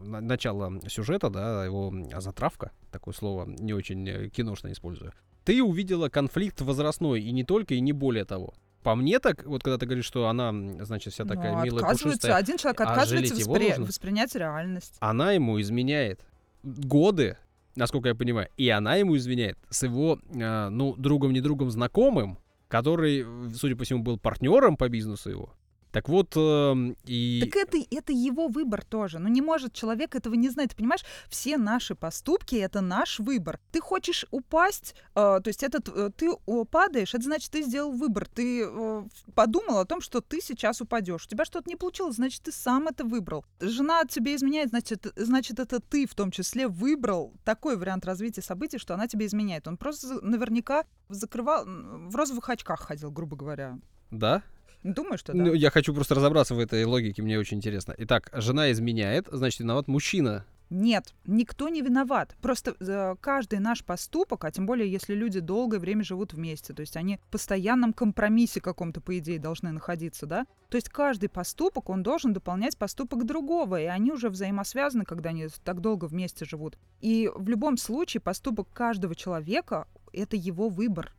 начало 0.04 0.80
сюжета, 0.88 1.30
да, 1.30 1.66
его 1.66 1.94
затравка, 2.20 2.72
такое 2.92 3.14
слово 3.14 3.46
не 3.46 3.74
очень 3.74 4.30
киношно 4.30 4.72
использую. 4.72 5.14
Ты 5.44 5.64
увидела 5.64 6.10
конфликт 6.10 6.62
возрастной, 6.62 7.22
и 7.22 7.32
не 7.32 7.44
только, 7.44 7.74
и 7.74 7.80
не 7.80 7.94
более 7.94 8.26
того. 8.26 8.54
По 8.84 8.96
мне 8.96 9.20
так, 9.20 9.46
вот 9.46 9.64
когда 9.64 9.78
ты 9.78 9.86
говоришь, 9.86 10.06
что 10.06 10.28
она, 10.28 10.52
значит, 10.84 11.14
вся 11.14 11.26
такая 11.26 11.56
ну, 11.56 11.64
милая, 11.64 11.92
пушистая. 11.92 12.36
Один 12.36 12.58
человек 12.58 12.82
а 12.82 12.84
отказывается 12.86 13.36
а 13.36 13.38
воспри... 13.38 13.74
воспринять 13.78 14.36
реальность. 14.36 14.96
Она 15.00 15.34
ему 15.34 15.62
изменяет 15.62 16.22
годы, 16.64 17.38
насколько 17.76 18.10
я 18.10 18.16
понимаю, 18.16 18.50
и 18.58 18.70
она 18.70 18.96
ему 18.96 19.16
изменяет 19.18 19.58
с 19.70 19.84
его, 19.84 20.20
э, 20.34 20.70
ну, 20.70 20.96
другом, 20.96 21.32
не 21.32 21.42
другом, 21.42 21.70
знакомым, 21.70 22.40
который, 22.68 23.26
судя 23.54 23.76
по 23.76 23.84
всему, 23.84 24.02
был 24.02 24.18
партнером 24.18 24.78
по 24.78 24.90
бизнесу 24.90 25.30
его. 25.30 25.54
Так 25.92 26.08
вот, 26.10 26.34
э, 26.36 26.96
и... 27.06 27.42
Так 27.44 27.56
это, 27.56 27.78
это 27.92 28.14
его 28.14 28.48
выбор 28.48 28.84
тоже. 28.84 29.20
Но 29.20 29.28
не 29.28 29.42
может 29.42 29.74
человек 29.74 30.16
этого 30.16 30.36
не 30.36 30.50
знать. 30.50 30.72
Ты 30.72 30.78
понимаешь, 30.78 31.04
все 31.30 31.58
наши 31.58 31.96
поступки— 31.96 32.56
это 32.58 32.82
наш 32.82 33.20
выбор. 33.20 33.60
Ты 33.72 33.82
хочешь 33.82 34.26
упасть, 34.32 34.96
э, 35.16 35.40
то 35.44 35.44
есть 35.46 35.64
этот, 35.64 35.90
э, 35.90 36.10
ты 36.16 36.32
падаешь, 36.72 37.14
это 37.14 37.24
значит, 37.24 37.52
ты 37.52 37.64
сделал 37.64 37.92
выбор. 37.92 38.28
Ты 38.28 38.64
э, 38.66 39.04
подумал 39.36 39.80
о 39.80 39.86
том, 39.86 40.02
что 40.02 40.22
ты 40.22 40.40
сейчас 40.42 40.82
упадешь. 40.82 41.26
У 41.26 41.30
тебя 41.30 41.46
что-то 41.46 41.70
не 41.70 41.76
получилось, 41.76 42.16
значит, 42.16 42.44
ты 42.44 42.52
сам 42.52 42.88
это 42.88 43.04
выбрал. 43.04 43.46
Жена 43.60 44.04
тебе 44.06 44.36
изменяет, 44.36 44.70
значит, 44.70 45.08
значит, 45.16 45.60
это 45.60 45.80
ты 45.80 46.08
в 46.08 46.16
том 46.16 46.32
числе 46.32 46.68
выбрал 46.68 47.34
такой 47.44 47.76
вариант 47.76 48.06
развития 48.06 48.42
событий, 48.42 48.78
что 48.78 48.94
она 48.94 49.08
тебе 49.08 49.26
изменяет. 49.26 49.68
Он 49.68 49.78
просто 49.78 50.26
наверняка 50.26 50.86
закрывал, 51.10 51.66
в 51.66 52.16
розовых 52.16 52.50
очках 52.50 52.82
ходил, 52.82 53.12
грубо 53.12 53.36
говоря. 53.36 53.78
Да? 54.10 54.44
Думаю, 54.84 55.18
что 55.18 55.34
да. 55.34 55.44
Ну, 55.44 55.54
я 55.54 55.70
хочу 55.70 55.94
просто 55.94 56.16
разобраться 56.16 56.56
в 56.56 56.60
этой 56.60 56.84
логике, 56.86 57.22
мне 57.22 57.38
очень 57.38 57.58
интересно. 57.58 57.94
Итак, 57.98 58.30
жена 58.34 58.72
изменяет, 58.72 59.28
значит, 59.32 59.60
виноват 59.60 59.88
мужчина. 59.88 60.46
Нет, 60.72 61.14
никто 61.26 61.68
не 61.68 61.82
виноват. 61.82 62.38
Просто 62.42 62.76
э, 62.80 63.16
каждый 63.20 63.60
наш 63.60 63.84
поступок, 63.84 64.46
а 64.46 64.52
тем 64.52 64.66
более, 64.66 64.90
если 64.90 65.14
люди 65.14 65.42
долгое 65.42 65.80
время 65.80 66.02
живут 66.02 66.34
вместе, 66.34 66.74
то 66.74 66.80
есть 66.80 66.96
они 66.96 67.18
в 67.18 67.32
постоянном 67.32 67.92
компромиссе 67.92 68.62
каком-то, 68.62 69.02
по 69.02 69.18
идее, 69.20 69.38
должны 69.38 69.74
находиться, 69.74 70.26
да? 70.26 70.46
То 70.70 70.78
есть 70.78 70.88
каждый 70.88 71.28
поступок, 71.28 71.90
он 71.90 72.04
должен 72.04 72.32
дополнять 72.32 72.78
поступок 72.78 73.26
другого, 73.26 73.82
и 73.82 73.86
они 73.86 74.14
уже 74.14 74.30
взаимосвязаны, 74.30 75.04
когда 75.04 75.32
они 75.32 75.50
так 75.66 75.82
долго 75.82 76.06
вместе 76.06 76.46
живут. 76.46 76.78
И 77.02 77.30
в 77.36 77.50
любом 77.50 77.76
случае 77.76 78.22
поступок 78.22 78.70
каждого 78.72 79.14
человека— 79.14 79.90
это 80.14 80.38
его 80.38 80.70
выбор. 80.70 81.14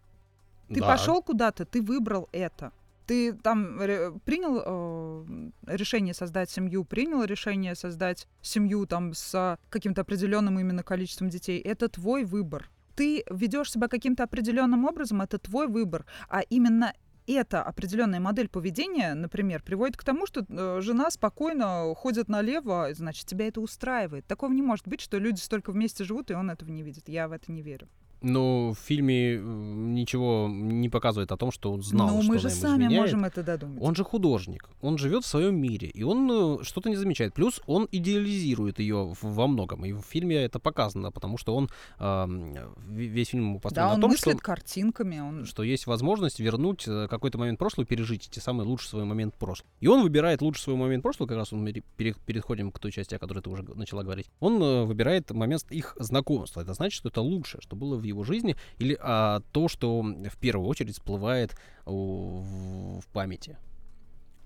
Ты 0.69 0.81
да. 0.81 0.87
пошел 0.87 1.23
куда-то, 1.23 1.67
ты 1.67 1.83
выбрал 1.83 2.31
это 2.33 2.73
ты 3.07 3.33
там 3.33 3.79
принял 4.25 4.63
э, 4.65 5.51
решение 5.67 6.15
создать 6.15 6.51
семью, 6.51 6.85
принял 6.85 7.25
решение 7.25 7.75
создать 7.75 8.29
семью 8.41 8.87
там 8.87 9.15
с 9.15 9.59
каким-то 9.71 10.03
определенным 10.03 10.59
именно 10.59 10.83
количеством 10.83 11.29
детей, 11.29 11.61
это 11.61 11.89
твой 11.89 12.25
выбор. 12.25 12.71
Ты 12.95 13.25
ведешь 13.31 13.73
себя 13.73 13.89
каким-то 13.89 14.25
определенным 14.25 14.85
образом, 14.85 15.23
это 15.23 15.39
твой 15.39 15.67
выбор, 15.67 16.05
а 16.29 16.41
именно 16.41 16.93
эта 17.27 17.63
определенная 17.63 18.21
модель 18.21 18.49
поведения, 18.49 19.15
например, 19.15 19.63
приводит 19.63 19.97
к 19.97 20.05
тому, 20.05 20.27
что 20.27 20.45
э, 20.49 20.81
жена 20.81 21.11
спокойно 21.11 21.95
ходит 21.95 22.29
налево, 22.29 22.89
значит, 22.95 23.27
тебя 23.27 23.49
это 23.49 23.61
устраивает. 23.61 24.27
Такого 24.27 24.53
не 24.53 24.63
может 24.63 24.89
быть, 24.89 25.01
что 25.01 25.19
люди 25.19 25.39
столько 25.39 25.73
вместе 25.73 26.05
живут, 26.05 26.31
и 26.31 26.35
он 26.35 26.51
этого 26.51 26.71
не 26.71 26.83
видит. 26.83 27.09
Я 27.09 27.29
в 27.29 27.33
это 27.33 27.53
не 27.53 27.63
верю. 27.63 27.89
Но 28.23 28.73
в 28.73 28.79
фильме 28.79 29.39
ничего 29.39 30.49
не 30.51 30.89
показывает 30.89 31.33
о 31.33 31.37
том, 31.37 31.51
что 31.51 31.73
он 31.73 31.83
знал, 31.83 32.17
Но 32.17 32.23
что 32.23 32.33
мы 32.33 32.39
же 32.39 32.51
сами 32.51 32.85
изменяет. 32.85 33.03
можем 33.03 33.25
это 33.25 33.43
додумать. 33.43 33.83
Он 33.83 33.95
же 33.95 34.05
художник, 34.05 34.69
он 34.81 34.99
живет 34.99 35.25
в 35.25 35.27
своем 35.27 35.57
мире, 35.57 35.89
и 35.89 36.03
он 36.03 36.61
э, 36.61 36.65
что-то 36.65 36.89
не 36.89 36.97
замечает. 36.97 37.35
Плюс 37.35 37.61
он 37.67 37.89
идеализирует 37.91 38.79
ее 38.79 39.15
во 39.21 39.47
многом, 39.47 39.85
и 39.85 39.93
в 39.93 40.03
фильме 40.03 40.37
это 40.37 40.59
показано, 40.59 41.11
потому 41.11 41.39
что 41.39 41.55
он 41.55 41.69
э, 41.99 42.73
весь 42.91 43.29
фильм 43.29 43.61
построен 43.61 43.89
да, 43.89 43.95
на 43.97 44.01
том, 44.01 44.17
что 44.17 44.37
картинками, 44.37 45.21
он... 45.21 45.45
что 45.47 45.63
есть 45.63 45.87
возможность 45.87 46.41
вернуть 46.41 46.85
э, 46.87 47.09
какой-то 47.09 47.39
момент 47.39 47.59
прошлого, 47.59 47.87
пережить 47.87 48.29
эти 48.29 48.39
самые 48.39 48.67
лучший 48.67 48.89
свой 48.89 49.05
момент 49.05 49.35
прошлого. 49.35 49.69
И 49.81 49.89
он 49.89 50.03
выбирает 50.03 50.43
лучший 50.43 50.63
свой 50.63 50.77
момент 50.77 51.03
прошлого, 51.03 51.29
как 51.29 51.39
раз 51.39 51.53
мы 51.53 51.73
переходим 51.73 52.71
к 52.71 52.79
той 52.79 52.93
части, 52.93 53.15
о 53.15 53.19
которой 53.19 53.41
ты 53.41 53.51
уже 53.51 53.63
начала 53.63 54.03
говорить. 54.03 54.27
Он 54.41 54.63
э, 54.63 54.85
выбирает 54.85 55.31
момент 55.31 55.65
их 55.71 55.97
знакомства. 55.99 56.61
Это 56.61 56.75
значит, 56.75 56.99
что 56.99 57.09
это 57.09 57.21
лучшее, 57.21 57.61
что 57.63 57.77
было 57.77 57.97
в 57.97 58.03
его 58.03 58.12
жизни, 58.25 58.57
или 58.79 58.97
а, 59.01 59.41
то, 59.53 59.69
что 59.69 60.03
в 60.03 60.37
первую 60.39 60.69
очередь 60.69 60.95
всплывает 60.95 61.57
в 61.85 63.03
памяти? 63.13 63.57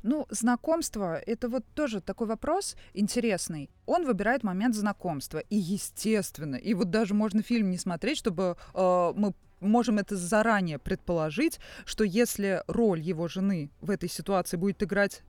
Ну, 0.03 0.27
знакомство— 0.31 1.19
это 1.27 1.49
вот 1.49 1.65
тоже 1.75 2.01
такой 2.01 2.29
вопрос 2.29 2.77
интересный. 2.95 3.69
Он 3.87 4.07
выбирает 4.07 4.45
момент 4.45 4.77
знакомства. 4.77 5.39
И 5.39 5.57
естественно, 5.57 6.55
и 6.55 6.75
вот 6.75 6.91
даже 6.91 7.13
можно 7.13 7.43
фильм 7.43 7.71
не 7.71 7.77
смотреть, 7.77 8.19
чтобы 8.19 8.57
э, 8.73 9.13
мы 9.17 9.35
можем 9.61 9.99
это 9.99 10.17
заранее 10.17 10.79
предположить, 10.79 11.59
что 11.85 12.05
если 12.05 12.63
роль 12.69 13.01
его 13.01 13.27
жены 13.27 13.71
в 13.81 13.91
этой 13.91 14.09
ситуации 14.09 14.57
будет 14.57 14.83
играть 14.83 15.23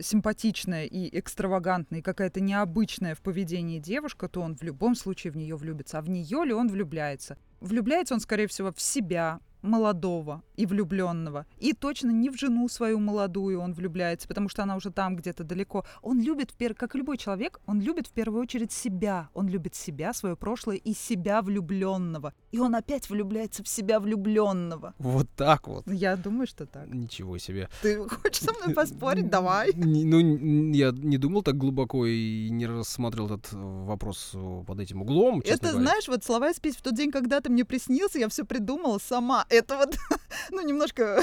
симпатичная 0.00 0.86
и 0.86 1.18
экстравагантная, 1.18 2.00
и 2.00 2.02
какая-то 2.02 2.40
необычная 2.40 3.14
в 3.14 3.20
поведении 3.20 3.78
девушка, 3.78 4.28
то 4.28 4.40
он 4.40 4.56
в 4.56 4.62
любом 4.62 4.94
случае 4.94 5.32
в 5.32 5.36
нее 5.36 5.56
влюбится. 5.56 5.98
А 5.98 6.02
в 6.02 6.08
нее 6.08 6.44
ли 6.44 6.52
он 6.52 6.68
влюбляется? 6.68 7.38
Влюбляется 7.60 8.14
он, 8.14 8.20
скорее 8.20 8.46
всего, 8.46 8.72
в 8.72 8.80
себя, 8.80 9.40
молодого 9.62 10.42
и 10.56 10.66
влюбленного. 10.66 11.46
И 11.58 11.72
точно 11.72 12.10
не 12.10 12.30
в 12.30 12.36
жену 12.36 12.68
свою 12.68 12.98
молодую 12.98 13.60
он 13.60 13.72
влюбляется, 13.72 14.28
потому 14.28 14.48
что 14.48 14.62
она 14.62 14.76
уже 14.76 14.90
там 14.90 15.16
где-то 15.16 15.44
далеко. 15.44 15.84
Он 16.02 16.20
любит, 16.20 16.54
как 16.76 16.94
любой 16.94 17.16
человек, 17.16 17.60
он 17.66 17.80
любит 17.80 18.06
в 18.06 18.12
первую 18.12 18.42
очередь 18.42 18.72
себя. 18.72 19.28
Он 19.34 19.48
любит 19.48 19.74
себя, 19.74 20.12
свое 20.12 20.36
прошлое 20.36 20.76
и 20.76 20.92
себя 20.94 21.42
влюбленного. 21.42 22.34
И 22.50 22.58
он 22.58 22.74
опять 22.74 23.08
влюбляется 23.08 23.62
в 23.62 23.68
себя 23.68 24.00
влюбленного. 24.00 24.94
Вот 24.98 25.28
так 25.36 25.68
вот. 25.68 25.86
Я 25.86 26.16
думаю, 26.16 26.46
что 26.46 26.66
так. 26.66 26.86
Ничего 26.88 27.38
себе. 27.38 27.68
Ты 27.80 28.08
хочешь 28.08 28.42
со 28.42 28.52
мной 28.52 28.74
поспорить? 28.74 29.30
Давай. 29.30 29.72
Ну, 29.74 30.72
я 30.72 30.90
не 30.90 31.18
думал 31.18 31.42
так 31.42 31.56
глубоко 31.56 32.06
и 32.06 32.48
не 32.50 32.66
рассматривал 32.66 33.36
этот 33.36 33.52
вопрос 33.52 34.34
под 34.66 34.80
этим 34.80 35.02
углом. 35.02 35.42
Это, 35.44 35.72
знаешь, 35.72 36.08
вот 36.08 36.24
слова 36.24 36.52
спеть 36.52 36.76
в 36.76 36.82
тот 36.82 36.94
день, 36.94 37.10
когда 37.10 37.40
ты 37.40 37.50
мне 37.50 37.64
приснился, 37.64 38.18
я 38.18 38.28
все 38.28 38.44
придумала 38.44 38.98
сама 38.98 39.46
это 39.52 39.76
вот, 39.76 39.96
ну, 40.50 40.66
немножко 40.66 41.22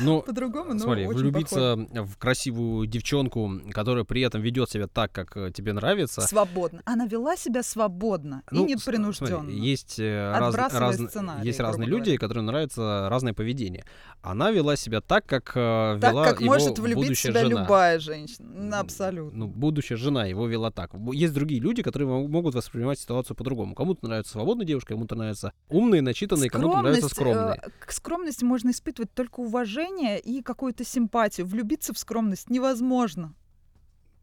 ну, 0.00 0.22
по-другому, 0.26 0.74
но 0.74 0.80
смотри, 0.80 1.06
очень 1.06 1.20
влюбиться 1.20 1.76
похоже. 1.76 2.02
в 2.04 2.18
красивую 2.18 2.86
девчонку, 2.86 3.50
которая 3.72 4.04
при 4.04 4.20
этом 4.22 4.42
ведет 4.42 4.70
себя 4.70 4.86
так, 4.86 5.12
как 5.12 5.36
э, 5.36 5.50
тебе 5.52 5.72
нравится. 5.72 6.20
Свободно. 6.20 6.82
Она 6.84 7.06
вела 7.06 7.36
себя 7.36 7.62
свободно 7.62 8.42
ну, 8.50 8.66
и 8.66 8.74
непринужденно. 8.74 9.38
Смотри, 9.38 9.58
есть 9.58 9.98
э, 9.98 10.32
раз, 10.36 10.54
раз, 10.54 10.98
есть 11.42 11.60
разные 11.60 11.88
люди, 11.88 12.04
говоря. 12.04 12.18
которым 12.18 12.46
нравится 12.46 13.08
разное 13.08 13.32
поведение. 13.32 13.84
Она 14.22 14.50
вела 14.50 14.76
себя 14.76 15.00
так, 15.00 15.26
как 15.26 15.52
э, 15.54 15.98
так, 16.00 16.12
вела 16.12 16.24
как 16.24 16.40
его 16.40 16.52
может 16.54 16.78
влюбить 16.78 17.18
себя 17.18 17.40
жена. 17.42 17.62
любая 17.62 17.98
женщина. 17.98 18.78
Абсолютно. 18.78 19.38
Ну, 19.38 19.46
будущая 19.46 19.96
жена 19.96 20.26
его 20.26 20.46
вела 20.46 20.70
так. 20.70 20.90
Есть 21.12 21.32
другие 21.32 21.60
люди, 21.60 21.82
которые 21.82 22.08
могут 22.08 22.54
воспринимать 22.54 22.98
ситуацию 22.98 23.36
по-другому. 23.36 23.74
Кому-то 23.74 24.06
нравится 24.06 24.32
свободная 24.32 24.66
девушка, 24.66 24.94
кому-то 24.94 25.14
нравится 25.14 25.52
умные, 25.68 26.02
начитанные, 26.02 26.50
кому-то 26.50 26.82
нравится 26.82 27.08
скромные 27.08 27.53
скромные. 27.54 27.78
К 27.78 27.92
скромности 27.92 28.44
можно 28.44 28.70
испытывать 28.70 29.12
только 29.12 29.40
уважение 29.40 30.20
и 30.20 30.42
какую-то 30.42 30.84
симпатию. 30.84 31.46
Влюбиться 31.46 31.92
в 31.92 31.98
скромность 31.98 32.50
невозможно. 32.50 33.34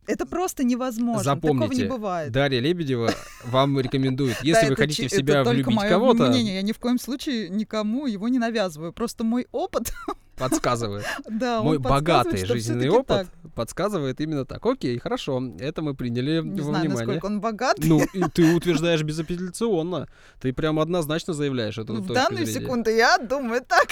Это 0.07 0.25
просто 0.25 0.63
невозможно. 0.63 1.23
Запомните, 1.23 1.67
Такого 1.67 1.81
не 1.81 1.83
бывает. 1.85 2.31
Дарья 2.31 2.59
Лебедева 2.59 3.11
вам 3.45 3.79
рекомендует, 3.79 4.37
если 4.43 4.67
вы 4.69 4.75
хотите 4.75 5.07
в 5.07 5.11
себя 5.11 5.43
влюбить 5.43 5.79
кого-то, 5.79 6.27
мнение. 6.27 6.55
Я 6.55 6.61
ни 6.61 6.71
в 6.71 6.79
коем 6.79 6.99
случае 6.99 7.49
никому 7.49 8.07
его 8.07 8.27
не 8.27 8.39
навязываю. 8.39 8.93
Просто 8.93 9.23
мой 9.23 9.47
опыт, 9.51 9.93
подсказывает. 10.37 11.05
да, 11.29 11.61
Мой 11.61 11.77
богатый 11.77 12.45
жизненный 12.45 12.89
опыт 12.89 13.27
подсказывает 13.53 14.19
именно 14.21 14.45
так. 14.45 14.65
Окей, 14.65 14.97
хорошо, 14.97 15.53
это 15.59 15.81
мы 15.81 15.93
приняли 15.93 16.41
Не 16.41 16.61
во 16.61 16.69
знаю, 16.69 16.85
внимание. 16.85 17.05
насколько 17.05 17.25
он 17.25 17.41
богатый. 17.41 17.85
Ну, 17.85 18.01
и 18.13 18.23
ты 18.33 18.53
утверждаешь 18.55 19.03
безапелляционно. 19.03 20.07
Ты 20.39 20.53
прям 20.53 20.79
однозначно 20.79 21.33
заявляешь 21.33 21.77
эту 21.77 21.93
в 21.95 22.07
данную 22.07 22.47
секунду 22.47 22.89
я 22.89 23.17
думаю 23.17 23.61
так. 23.61 23.87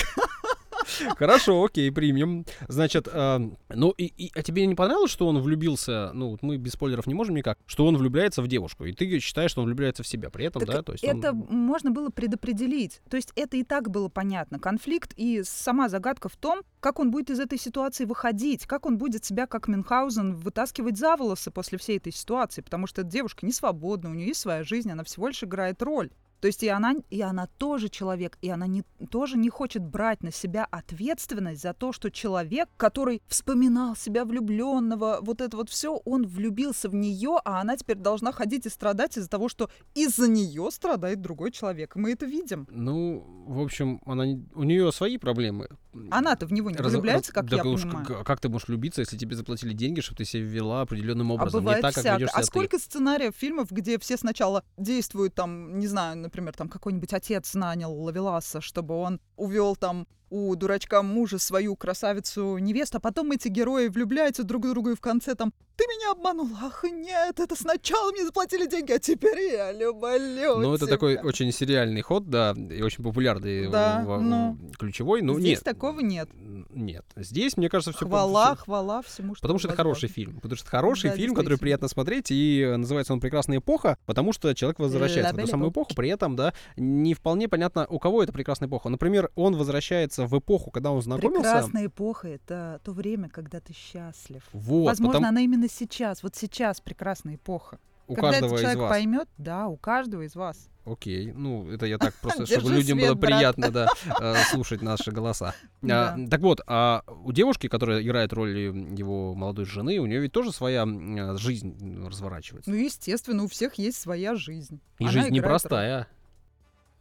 Хорошо, 1.17 1.63
окей, 1.63 1.91
примем. 1.91 2.45
Значит, 2.67 3.07
а, 3.12 3.41
ну, 3.69 3.91
и, 3.91 4.05
и- 4.05 4.31
а 4.36 4.41
тебе 4.41 4.65
не 4.65 4.75
понравилось, 4.75 5.12
что 5.12 5.27
он 5.27 5.39
влюбился, 5.41 6.12
ну, 6.13 6.31
вот 6.31 6.41
мы 6.41 6.57
без 6.57 6.74
спойлеров 6.74 7.07
не 7.07 7.13
можем 7.13 7.36
никак, 7.36 7.57
что 7.65 7.86
он 7.86 7.98
влюбляется 7.98 8.41
в 8.41 8.48
девушку, 8.48 8.86
и 8.86 8.93
ты 8.93 9.19
считаешь, 9.19 9.51
что 9.51 9.62
он 9.62 9.67
влюбляется 9.67 10.03
в 10.03 10.07
себя 10.07 10.29
при 10.29 10.45
этом, 10.45 10.62
Так 10.65 10.69
да? 10.75 10.81
То 10.81 10.91
есть 10.93 11.03
он- 11.03 11.19
это 11.19 11.33
можно 11.33 11.91
было 11.91 12.09
предопределить. 12.09 13.01
То 13.09 13.17
есть 13.17 13.31
это 13.36 13.57
и 13.57 13.63
так 13.63 13.89
было 13.89 14.09
понятно. 14.09 14.59
Конфликт 14.59 15.13
и 15.15 15.43
сама 15.43 15.89
загадка 15.89 16.29
в 16.29 16.36
том, 16.38 16.62
как 16.79 17.00
он 17.00 17.12
будет 17.12 17.29
из 17.29 17.39
этой 17.39 17.59
ситуации 17.59 18.05
выходить, 18.05 18.65
как 18.65 18.86
он 18.86 18.98
будет 18.98 19.25
себя, 19.25 19.48
как 19.48 19.67
Мюнхгаузен, 19.67 20.36
вытаскивать 20.36 20.98
за 20.98 21.15
волосы 21.17 21.51
после 21.51 21.77
всей 21.77 21.98
этой 21.98 22.13
ситуации, 22.13 22.62
потому 22.62 22.88
что 22.88 23.01
эта 23.01 23.09
девушка 23.09 23.45
не 23.45 23.51
свободна, 23.51 24.09
у 24.09 24.13
нее 24.13 24.27
есть 24.27 24.39
своя 24.41 24.63
жизнь, 24.63 24.91
она 24.91 25.03
всего 25.03 25.27
лишь 25.27 25.43
играет 25.43 25.81
роль. 25.81 26.09
То 26.39 26.48
есть 26.48 26.63
и 26.63 26.67
она, 26.67 26.96
и 27.10 27.22
она 27.22 27.48
тоже 27.58 27.89
человек, 27.89 28.38
и 28.41 28.50
она 28.50 28.67
не, 28.67 28.84
тоже 29.10 29.38
не 29.38 29.50
хочет 29.50 29.84
брать 29.84 30.24
на 30.24 30.31
себя 30.31 30.65
ответственность 30.69 31.62
за 31.62 31.74
то, 31.74 31.91
что 31.91 32.10
человек, 32.10 32.69
который 32.77 33.22
вспоминал 33.27 33.96
себя 33.96 34.25
влюбленного, 34.25 35.19
вот 35.22 35.41
это 35.41 35.58
вот 35.58 35.69
все, 35.69 35.96
он 36.05 36.25
влюбился 36.27 36.89
в 36.89 36.96
нее, 36.96 37.39
а 37.43 37.62
она 37.62 37.75
теперь 37.75 37.98
должна 37.98 38.31
ходить 38.31 38.65
и 38.65 38.69
страдать 38.69 39.17
из-за 39.17 39.29
того, 39.29 39.50
что 39.50 39.69
из-за 39.96 40.27
нее 40.29 40.69
страдает 40.72 41.22
другой 41.22 41.51
человек. 41.51 41.96
Мы 41.96 42.12
это 42.13 42.25
видим. 42.25 42.67
Ну, 42.72 43.24
в 43.48 43.62
общем, 43.62 44.01
она, 44.05 44.24
у 44.55 44.63
нее 44.63 44.91
свои 44.91 45.17
проблемы. 45.17 45.69
Она-то 46.12 46.46
в 46.46 46.53
него 46.53 46.69
не 46.69 46.77
Раз- 46.77 46.91
влюбляется, 46.91 47.34
как 47.34 47.50
так 47.50 47.63
я 47.65 47.69
уж 47.69 47.81
понимаю. 47.84 48.05
Как, 48.05 48.25
как 48.25 48.39
ты 48.39 48.50
можешь 48.50 48.67
влюбиться, 48.67 49.01
если 49.01 49.17
тебе 49.17 49.36
заплатили 49.36 49.74
деньги, 49.74 50.01
чтобы 50.01 50.17
ты 50.17 50.25
себя 50.25 50.43
вела 50.43 50.81
определенным 50.81 51.31
А 51.31 51.36
образом, 51.36 51.62
бывает 51.62 51.77
не 51.77 51.81
так, 51.81 51.96
как 51.96 52.03
ведешь 52.05 52.29
А 52.29 52.31
себя 52.34 52.41
ты? 52.41 52.46
сколько 52.46 52.79
сценариев 52.79 53.36
фильмов, 53.36 53.72
где 53.72 53.98
все 53.98 54.15
сначала 54.17 54.63
действуют 54.77 55.34
там, 55.34 55.79
не 55.79 55.88
знаю, 55.88 56.17
например, 56.17 56.53
там 56.53 56.69
какой-нибудь 56.69 57.12
отец 57.13 57.53
нанял 57.55 57.93
Лавеласа, 57.93 58.62
чтобы 58.62 58.96
он 58.96 59.19
увел 59.36 59.75
там 59.75 60.08
у 60.29 60.55
дурачка 60.55 61.01
мужа 61.01 61.39
свою 61.39 61.75
красавицу 61.75 62.57
невесту, 62.57 62.98
а 62.98 63.00
потом 63.01 63.31
эти 63.31 63.48
герои 63.48 63.88
влюбляются 63.88 64.43
друг 64.43 64.65
в 64.65 64.69
друга 64.69 64.91
и 64.91 64.95
в 64.95 65.01
конце 65.01 65.36
там 65.36 65.53
«Ты 65.75 65.86
меня 65.86 66.12
обманул! 66.12 66.50
Ах, 66.62 66.83
нет, 66.91 67.39
это 67.39 67.55
сначала 67.55 68.12
мне 68.12 68.25
заплатили 68.25 68.65
деньги, 68.67 68.91
а 68.91 69.00
теперь 69.00 69.53
я 69.53 69.71
люблю 69.71 70.57
Ну, 70.59 70.74
это 70.74 70.86
тебя». 70.86 70.95
такой 70.95 71.17
очень 71.17 71.51
сериальный 71.53 72.01
ход, 72.01 72.29
да, 72.29 72.53
и 72.53 72.81
очень 72.81 73.01
популярный, 73.01 73.69
Да, 73.69 74.03
в- 74.05 74.17
в- 74.17 74.21
ну. 74.21 74.57
ключевой. 74.77 75.21
Ну, 75.21 75.39
Здесь 75.39 75.59
нет. 75.59 75.63
такого 75.63 76.01
нет. 76.01 76.29
Нет. 76.71 77.05
Здесь, 77.15 77.55
мне 77.55 77.69
кажется, 77.69 77.93
все 77.93 78.05
Хвала, 78.05 78.55
хвала 78.57 79.01
всему, 79.03 79.36
что 79.36 79.41
Потому 79.43 79.57
что 79.59 79.69
это 79.69 79.77
хороший 79.77 80.09
фильм. 80.09 80.36
Потому 80.41 80.57
что 80.57 80.63
это 80.65 80.71
хороший 80.71 81.12
Да, 81.12 81.15
фильм, 81.15 81.33
который 81.33 81.57
приятно 81.57 81.88
смотреть, 81.88 82.29
и 82.31 82.59
э, 82.62 82.75
называется 82.75 83.13
он 83.13 83.21
«Прекрасная 83.21 83.59
эпоха», 83.59 83.98
потому 84.05 84.33
что 84.33 84.53
человек 84.53 84.79
возвращается 84.79 85.33
в 85.33 85.38
эту 85.38 85.48
самую 85.48 85.71
эпоху, 85.71 85.95
при 85.95 86.09
этом, 86.09 86.36
да, 86.36 86.53
не 86.75 87.13
вполне 87.13 87.48
понятно, 87.48 87.88
у 87.89 88.00
кого 88.00 88.21
это 88.21 88.33
прекрасная 88.33 88.67
эпоха. 88.67 88.89
Например, 88.89 89.31
он 89.36 89.55
возвращается 89.55 90.19
в 90.28 90.38
эпоху, 90.38 90.72
когда 90.72 90.92
он 90.92 91.02
знакомился. 91.02 91.42
Прекрасная 91.42 91.86
эпоха— 91.88 92.28
это 92.30 92.80
то 92.84 92.92
время, 92.92 93.30
когда 93.30 93.60
ты 93.60 93.74
счастлив. 93.74 94.44
Вот, 94.54 94.86
Возможно, 94.86 95.14
потом 95.20 95.30
она 95.30 95.42
именно 95.42 95.68
сейчас, 95.70 96.24
вот 96.24 96.36
сейчас 96.36 96.82
прекрасная 96.82 97.36
эпоха. 97.36 97.80
у 98.08 98.16
Когда 98.16 98.32
каждого 98.32 98.48
этот 98.50 98.58
из 98.58 98.62
человек 98.62 98.80
вас. 98.82 98.90
поймет, 98.90 99.28
да, 99.38 99.68
у 99.68 99.78
каждого 99.78 100.22
из 100.24 100.36
вас. 100.36 100.70
Окей, 100.86 101.32
ну 101.34 101.70
это 101.70 101.86
я 101.86 102.00
так 102.00 102.16
просто, 102.22 102.48
чтобы 102.48 102.72
людям 102.72 102.98
было 102.98 103.10
свет, 103.10 103.20
брат. 103.20 103.32
приятно, 103.38 103.70
да, 103.70 103.88
э, 104.22 104.34
слушать 104.50 104.82
наши 104.82 105.12
голоса. 105.12 105.50
А, 105.50 105.56
Да. 105.84 106.18
Так 106.32 106.42
вот, 106.42 106.62
а 106.66 107.04
у 107.24 107.32
девушки, 107.32 107.68
которая 107.68 108.02
играет 108.02 108.34
роль 108.34 108.58
его 108.58 109.36
молодой 109.36 109.66
жены, 109.66 110.00
у 110.00 110.08
нее 110.08 110.20
ведь 110.22 110.32
тоже 110.32 110.52
своя 110.52 110.82
м, 110.84 111.38
жизнь 111.38 112.04
разворачивается. 112.08 112.72
Ну, 112.72 112.76
естественно, 112.78 113.44
у 113.44 113.48
всех 113.48 113.76
есть 113.76 114.00
своя 114.02 114.34
жизнь. 114.36 114.80
И 114.98 115.04
Она 115.04 115.12
жизнь 115.12 115.30
непростая. 115.30 115.98
роль. 115.98 116.05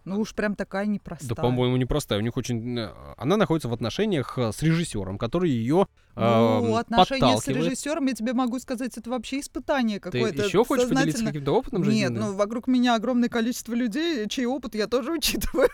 Ну 0.09 0.21
уж 0.21 0.35
прям 0.35 0.55
такая 0.55 0.87
непростая. 0.87 1.29
Да, 1.29 1.35
по-моему, 1.43 1.77
непростая. 1.77 2.19
У 2.19 2.23
них 2.23 2.37
очень... 2.37 2.79
э, 2.79 2.91
Она 3.17 3.37
находится 3.37 3.69
в 3.69 3.73
отношениях 3.73 4.39
э, 4.39 4.53
с 4.53 4.63
режиссером, 4.63 5.19
который 5.19 5.51
ее 5.51 5.87
Ну, 6.17 6.77
отношения 6.77 7.37
с 7.39 7.47
режиссером, 7.47 8.07
я 8.07 8.15
тебе 8.15 8.33
могу 8.33 8.59
сказать, 8.59 8.97
это 8.97 9.11
вообще 9.11 9.41
испытание 9.41 9.99
Ты 10.01 10.11
какое-то. 10.11 10.45
еще 10.45 10.65
хочешь 10.65 10.89
поделиться 10.89 11.25
каким-то 11.25 11.53
опытом 11.57 11.83
Нет, 11.83 11.91
жизненным? 11.93 12.23
ну 12.23 12.33
вокруг 12.35 12.67
меня 12.67 12.95
огромное 12.95 13.29
количество 13.29 13.75
людей, 13.75 14.27
чей 14.29 14.47
опыт 14.47 14.75
я 14.75 14.87
тоже 14.87 15.13
учитываю. 15.19 15.69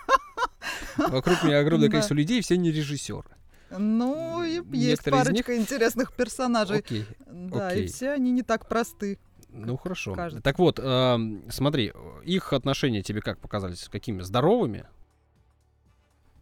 Вокруг 0.97 1.43
меня 1.45 1.61
огромное 1.61 1.89
количество 1.91 2.15
людей, 2.15 2.41
все 2.41 2.57
не 2.57 2.71
режиссеры. 2.71 3.29
Ну, 3.77 4.43
есть 4.45 4.65
Некоторые 4.71 5.25
парочка 5.25 5.57
интересных 5.57 6.13
персонажей. 6.13 6.79
Окей. 6.79 7.07
Да, 7.27 7.69
окей. 7.69 7.85
и 7.85 7.87
все 7.89 8.11
они 8.11 8.31
не 8.31 8.43
так 8.43 8.69
просты. 8.69 9.19
Ну 9.55 9.77
хорошо. 9.77 10.15
кажется. 10.15 10.43
Так 10.43 10.59
вот, 10.59 10.79
эм, 10.81 11.45
смотри, 11.49 11.93
их 12.25 12.53
отношения 12.53 13.03
тебе 13.03 13.21
как 13.21 13.39
показались? 13.39 13.89
Какими? 13.89 14.21
Здоровыми? 14.23 14.87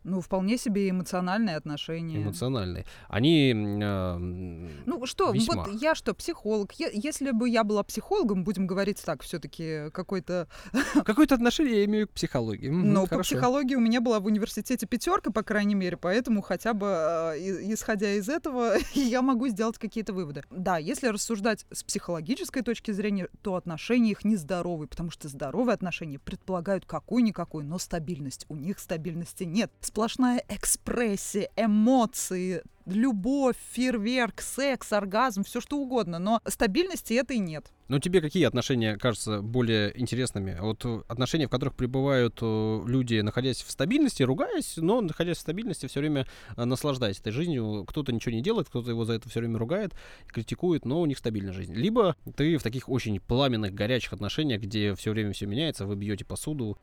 Ну, 0.04 0.20
вполне 0.20 0.58
себе 0.58 0.90
эмоциональные 0.90 1.56
отношения. 1.56 2.22
Эмоциональные. 2.22 2.84
Они... 3.08 3.50
эм, 3.52 4.68
Ну 4.86 5.06
что, 5.06 5.30
весьма. 5.30 5.64
вот 5.64 5.80
я 5.80 5.94
что, 5.94 6.14
психолог? 6.14 6.72
Я- 6.72 6.90
если 6.92 7.30
бы 7.30 7.48
я 7.48 7.64
была 7.64 7.82
психологом, 7.82 8.44
будем 8.44 8.66
говорить 8.66 9.00
так, 9.04 9.22
все-таки 9.22 9.90
какой-то... 9.92 10.48
Какое-то 11.04 11.34
отношение 11.36 11.78
я 11.80 11.84
имею 11.84 12.08
к 12.08 12.12
психологии. 12.12 12.68
Но 12.68 13.02
по 13.02 13.08
хорошо. 13.10 13.36
психологии 13.36 13.74
у 13.74 13.80
меня 13.80 14.00
была 14.00 14.20
в 14.20 14.26
университете 14.26 14.86
пятерка, 14.86 15.30
по 15.30 15.42
крайней 15.42 15.74
мере, 15.74 15.96
поэтому 15.96 16.42
хотя 16.42 16.74
бы 16.74 16.86
э, 16.88 17.38
и- 17.38 17.72
исходя 17.74 18.12
из 18.12 18.28
этого 18.28 18.74
я 18.94 19.22
могу 19.22 19.48
сделать 19.48 19.78
какие-то 19.78 20.12
выводы. 20.12 20.42
Да, 20.50 20.78
если 20.78 21.08
рассуждать 21.08 21.64
с 21.70 21.84
психологической 21.84 22.62
точки 22.62 22.90
зрения, 22.90 23.28
то 23.42 23.54
отношения 23.54 24.10
их 24.10 24.24
нездоровые, 24.24 24.88
потому 24.88 25.10
что 25.10 25.28
здоровые 25.28 25.74
отношения 25.74 26.18
предполагают 26.18 26.84
какую-никакую, 26.86 27.64
но 27.64 27.78
стабильность. 27.78 28.46
У 28.48 28.56
них 28.56 28.78
стабильности 28.78 29.44
нет. 29.44 29.70
Сплошная 29.92 30.42
экспрессия, 30.48 31.50
эмоции, 31.54 32.62
любовь, 32.86 33.56
фейерверк, 33.72 34.40
секс, 34.40 34.92
оргазм, 34.92 35.44
все 35.44 35.60
что 35.60 35.78
угодно, 35.78 36.18
но 36.18 36.40
стабильности 36.46 37.14
этой 37.14 37.38
нет. 37.38 37.72
Ну, 37.92 37.98
тебе 37.98 38.22
какие 38.22 38.44
отношения 38.44 38.96
кажутся 38.96 39.42
более 39.42 39.92
интересными? 40.00 40.56
Вот 40.58 40.82
э, 40.86 41.02
отношения, 41.08 41.46
в 41.46 41.50
которых 41.50 41.74
пребывают 41.74 42.38
э, 42.40 42.80
люди, 42.86 43.20
находясь 43.20 43.62
в 43.62 43.70
стабильности, 43.70 44.22
ругаясь, 44.22 44.78
но 44.78 45.02
находясь 45.02 45.36
в 45.36 45.40
стабильности, 45.40 45.86
все 45.86 46.00
время 46.00 46.26
э, 46.56 46.64
наслаждаясь 46.64 47.18
этой 47.18 47.32
жизнью. 47.32 47.84
Кто-то 47.86 48.10
ничего 48.10 48.34
не 48.34 48.40
делает, 48.40 48.68
кто-то 48.68 48.88
его 48.88 49.04
за 49.04 49.12
это 49.12 49.28
все 49.28 49.40
время 49.40 49.58
ругает, 49.58 49.92
критикует, 50.26 50.86
но 50.86 51.02
у 51.02 51.06
них 51.06 51.18
стабильная 51.18 51.52
жизнь. 51.52 51.74
Либо 51.74 52.16
ты 52.34 52.56
в 52.56 52.62
таких 52.62 52.88
очень 52.88 53.20
пламенных, 53.20 53.74
горячих 53.74 54.14
отношениях, 54.14 54.62
где 54.62 54.94
все 54.94 55.10
время 55.10 55.34
все 55.34 55.44
меняется, 55.44 55.84
вы 55.84 55.96
бьете 55.96 56.24
посуду, 56.24 56.78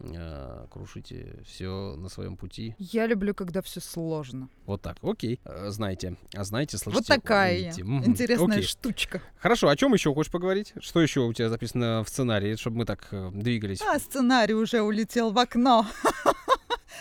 крушите 0.69 1.39
все 1.43 1.95
на 1.97 2.09
своем 2.09 2.37
пути. 2.37 2.75
Я 2.77 3.07
люблю, 3.07 3.33
когда 3.33 3.63
все 3.63 3.79
сложно. 3.79 4.49
Вот 4.67 4.83
так. 4.83 4.97
Окей. 5.01 5.39
Э, 5.43 5.71
Знаете, 5.89 6.17
а 6.35 6.43
знаете, 6.43 6.77
слышите. 6.77 7.13
вот 7.13 7.21
такая 7.21 7.57
видите. 7.57 7.81
Интересная 7.81 8.57
Окей. 8.57 8.67
штучка. 8.67 9.23
Хорошо, 9.39 9.69
о 9.69 9.75
чем 9.75 9.91
еще 9.93 10.13
хочешь 10.13 10.31
поговорить? 10.31 10.73
Что 10.79 11.01
еще 11.01 11.21
у 11.21 11.33
тебя 11.33 11.49
записано 11.49 12.03
в 12.03 12.09
сценарии, 12.09 12.55
чтобы 12.57 12.77
мы 12.77 12.85
так 12.85 13.07
э, 13.09 13.31
двигались? 13.33 13.81
А 13.81 13.97
сценарий 13.97 14.53
уже 14.53 14.81
улетел 14.81 15.31
в 15.31 15.39
окно. 15.39 15.87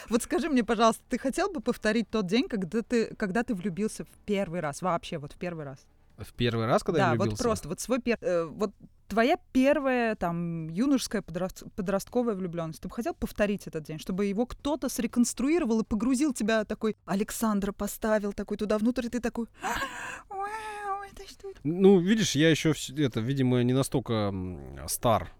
Вот 0.09 0.22
скажи 0.22 0.48
мне, 0.48 0.64
пожалуйста, 0.64 1.03
ты 1.09 1.18
хотел 1.18 1.51
бы 1.51 1.61
повторить 1.61 2.09
тот 2.09 2.27
день, 2.27 2.48
когда 2.48 2.83
ты, 2.83 3.14
когда 3.16 3.42
ты 3.42 3.55
влюбился 3.55 4.05
в 4.05 4.09
первый 4.24 4.61
раз? 4.61 4.81
Вообще, 4.81 5.18
вот 5.18 5.33
в 5.33 5.37
первый 5.37 5.64
раз. 5.66 5.87
В 6.16 6.33
первый 6.33 6.66
раз, 6.66 6.83
когда 6.83 6.98
да, 6.98 7.05
я 7.07 7.11
влюбился? 7.12 7.31
вот 7.37 7.42
просто, 7.42 7.68
вот 7.68 7.81
свой 7.81 8.01
первый... 8.01 8.46
вот 8.46 8.70
твоя 9.08 9.38
первая, 9.52 10.14
там, 10.14 10.68
юношеская, 10.68 11.22
подраст- 11.22 11.68
подростковая 11.74 12.34
влюбленность. 12.34 12.80
Ты 12.80 12.88
бы 12.88 12.94
хотел 12.94 13.14
повторить 13.14 13.66
этот 13.66 13.84
день, 13.84 13.98
чтобы 13.98 14.26
его 14.26 14.46
кто-то 14.46 14.88
среконструировал 14.88 15.80
и 15.80 15.84
погрузил 15.84 16.32
тебя 16.32 16.64
такой... 16.64 16.96
Александра 17.06 17.72
поставил 17.72 18.32
такой 18.32 18.56
туда 18.56 18.78
внутрь, 18.78 19.06
и 19.06 19.08
ты 19.08 19.20
такой... 19.20 19.46
Вау, 20.28 21.02
это 21.10 21.28
что? 21.28 21.48
Ну, 21.64 21.98
видишь, 21.98 22.36
я 22.36 22.50
еще, 22.50 22.74
это, 22.96 23.20
видимо, 23.20 23.62
не 23.62 23.72
настолько 23.72 24.32
стар, 24.86 25.32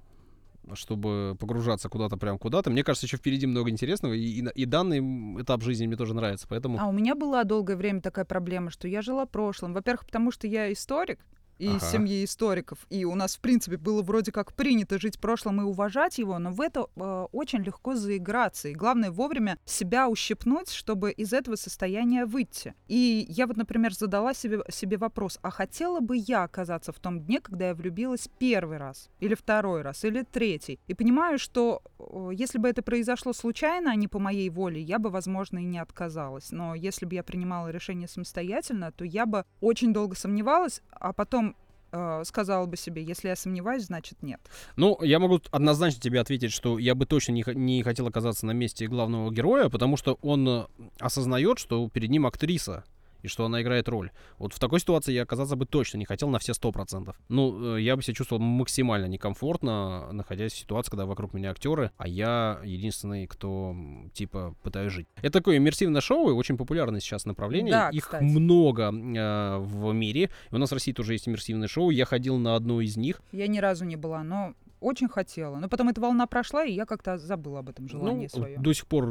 чтобы 0.75 1.37
погружаться 1.39 1.89
куда-то 1.89 2.17
прям 2.17 2.39
куда-то. 2.39 2.71
Мне 2.71 2.83
кажется, 2.83 3.07
еще 3.07 3.17
впереди 3.17 3.47
много 3.47 3.71
интересного, 3.71 4.15
и, 4.15 4.41
и, 4.41 4.47
и 4.55 4.65
данный 4.65 5.41
этап 5.41 5.63
жизни 5.63 5.87
мне 5.87 5.97
тоже 5.97 6.15
нравится, 6.15 6.47
поэтому... 6.49 6.79
А 6.81 6.87
у 6.89 6.93
меня 6.93 7.15
была 7.15 7.45
долгое 7.45 7.77
время 7.77 8.01
такая 8.01 8.25
проблема, 8.25 8.71
что 8.71 8.89
я 8.89 9.03
жила 9.03 9.27
прошлым. 9.27 9.73
Во-первых, 9.75 10.07
потому 10.07 10.31
что 10.31 10.47
я 10.47 10.73
историк, 10.73 11.21
из 11.59 11.83
Ага. 11.83 11.93
семьи 11.93 12.25
историков. 12.25 12.79
И 12.91 13.05
у 13.05 13.15
нас, 13.15 13.37
в 13.37 13.41
принципе, 13.41 13.77
было 13.77 14.03
вроде 14.03 14.33
как 14.33 14.53
принято 14.55 14.99
жить 14.99 15.17
в 15.17 15.21
прошлом 15.21 15.61
и 15.61 15.65
уважать 15.65 16.19
его, 16.19 16.39
но 16.39 16.51
в 16.51 16.61
это 16.61 16.87
э, 16.97 17.27
очень 17.33 17.63
легко 17.63 17.95
заиграться. 17.95 18.69
И 18.69 18.75
главное 18.75 19.11
вовремя 19.11 19.59
себя 19.65 20.09
ущипнуть, 20.09 20.71
чтобы 20.71 21.11
из 21.13 21.33
этого 21.33 21.57
состояния 21.57 22.25
выйти. 22.27 22.75
И 22.87 23.27
я 23.29 23.47
вот, 23.47 23.57
например, 23.57 23.93
задала 23.95 24.35
себе, 24.35 24.63
себе 24.71 24.97
вопрос, 24.97 25.39
а 25.43 25.51
хотела 25.51 26.01
бы 26.01 26.17
я 26.17 26.45
оказаться 26.45 26.93
в 26.93 26.99
том 26.99 27.21
дне, 27.21 27.41
когда 27.41 27.69
я 27.69 27.75
влюбилась 27.75 28.29
первый 28.39 28.79
раз, 28.79 29.11
или 29.21 29.35
второй 29.35 29.83
раз, 29.83 30.05
или 30.05 30.23
третий? 30.23 30.79
И 30.87 30.95
понимаю, 30.95 31.39
что 31.39 31.83
э, 31.99 32.31
если 32.35 32.59
бы 32.59 32.69
это 32.69 32.83
произошло 32.83 33.33
случайно, 33.33 33.91
а 33.93 33.95
не 33.95 34.09
по 34.09 34.19
моей 34.19 34.51
воле, 34.51 34.81
я 34.81 34.99
бы, 34.99 35.11
возможно, 35.11 35.59
и 35.59 35.65
не 35.65 35.79
отказалась. 35.79 36.53
Но 36.53 36.75
если 36.75 37.07
бы 37.07 37.15
я 37.15 37.23
принимала 37.23 37.69
решение 37.69 38.09
самостоятельно, 38.09 38.93
то 38.93 39.05
я 39.05 39.27
бы 39.27 39.45
очень 39.61 39.93
долго 39.93 40.15
сомневалась, 40.15 40.83
а 40.91 41.13
потом 41.13 41.48
э, 41.93 42.23
сказала 42.25 42.67
бы 42.67 42.77
себе, 42.77 43.03
если 43.03 43.29
я 43.29 43.37
сомневаюсь, 43.37 43.85
значит 43.85 44.23
нет. 44.23 44.41
Ну, 44.77 44.99
я 45.03 45.19
могу 45.19 45.41
однозначно 45.51 46.01
тебе 46.01 46.21
ответить, 46.21 46.53
что 46.53 46.79
я 46.79 46.95
бы 46.95 47.07
точно 47.07 47.33
не, 47.33 47.45
не 47.55 47.83
хотел 47.83 48.07
оказаться 48.07 48.47
на 48.47 48.53
месте 48.53 48.87
главного 48.87 49.31
героя, 49.31 49.69
потому 49.69 49.97
что 49.97 50.19
он 50.23 50.49
э, 50.49 50.67
осознает, 51.01 51.59
что 51.59 51.89
перед 51.89 52.11
ним 52.11 52.27
актриса. 52.27 52.85
И 53.23 53.29
что 53.29 53.45
она 53.45 53.63
играет 53.63 53.89
роль. 53.89 54.11
Вот 54.39 54.53
в 54.53 54.59
такой 54.59 54.81
ситуации 54.81 55.13
я 55.13 55.23
оказаться 55.23 55.57
бы 55.57 55.67
точно 55.67 55.99
не 55.99 56.05
хотел 56.05 56.29
на 56.29 56.39
все 56.39 56.55
сто 56.55 56.73
процентов. 56.73 57.17
Ну, 57.29 57.77
э, 57.77 57.83
я 57.83 57.97
бы 57.97 58.03
себя 58.03 58.15
чувствовал 58.15 58.43
максимально 58.43 59.07
некомфортно, 59.07 60.13
находясь 60.13 60.53
в 60.53 60.59
ситуации, 60.59 60.91
когда 60.91 61.07
вокруг 61.07 61.35
меня 61.35 61.51
актеры, 61.51 61.91
а 61.97 62.07
я 62.09 62.61
единственный, 62.65 63.27
кто, 63.27 63.75
типа, 64.13 64.55
пытаюсь 64.63 64.93
жить. 64.93 65.09
Это 65.17 65.39
такое 65.41 65.57
иммерсивное 65.57 66.01
шоу, 66.01 66.31
и 66.31 66.33
очень 66.33 66.57
популярное 66.57 67.01
сейчас 67.01 67.25
направление. 67.25 67.73
Да, 67.73 67.91
Их 67.91 68.05
кстати. 68.05 68.23
много 68.25 68.93
э, 68.93 69.59
в 69.59 69.93
мире. 69.93 70.31
И 70.51 70.55
у 70.55 70.59
нас 70.59 70.71
в 70.71 70.75
России 70.75 70.93
тоже 70.93 71.15
есть 71.15 71.29
иммерсивное 71.29 71.69
шоу. 71.69 71.91
Я 71.91 72.05
ходил 72.05 72.37
на 72.39 72.55
одно 72.55 72.81
из 72.81 72.97
них. 72.97 73.21
Я 73.33 73.47
ни 73.47 73.59
разу 73.59 73.85
не 73.85 73.97
была, 73.97 74.23
но 74.23 74.55
очень 74.81 75.09
хотела. 75.09 75.57
Но 75.57 75.69
потом 75.69 75.89
эта 75.89 76.01
волна 76.01 76.27
прошла, 76.27 76.65
и 76.65 76.73
я 76.73 76.87
как-то 76.87 77.19
забыла 77.19 77.61
об 77.61 77.69
этом 77.69 77.89
желании 77.89 78.29
ну, 78.33 78.41
своем. 78.41 78.63
До 78.63 78.73
сих 78.73 78.87
пор 78.87 79.05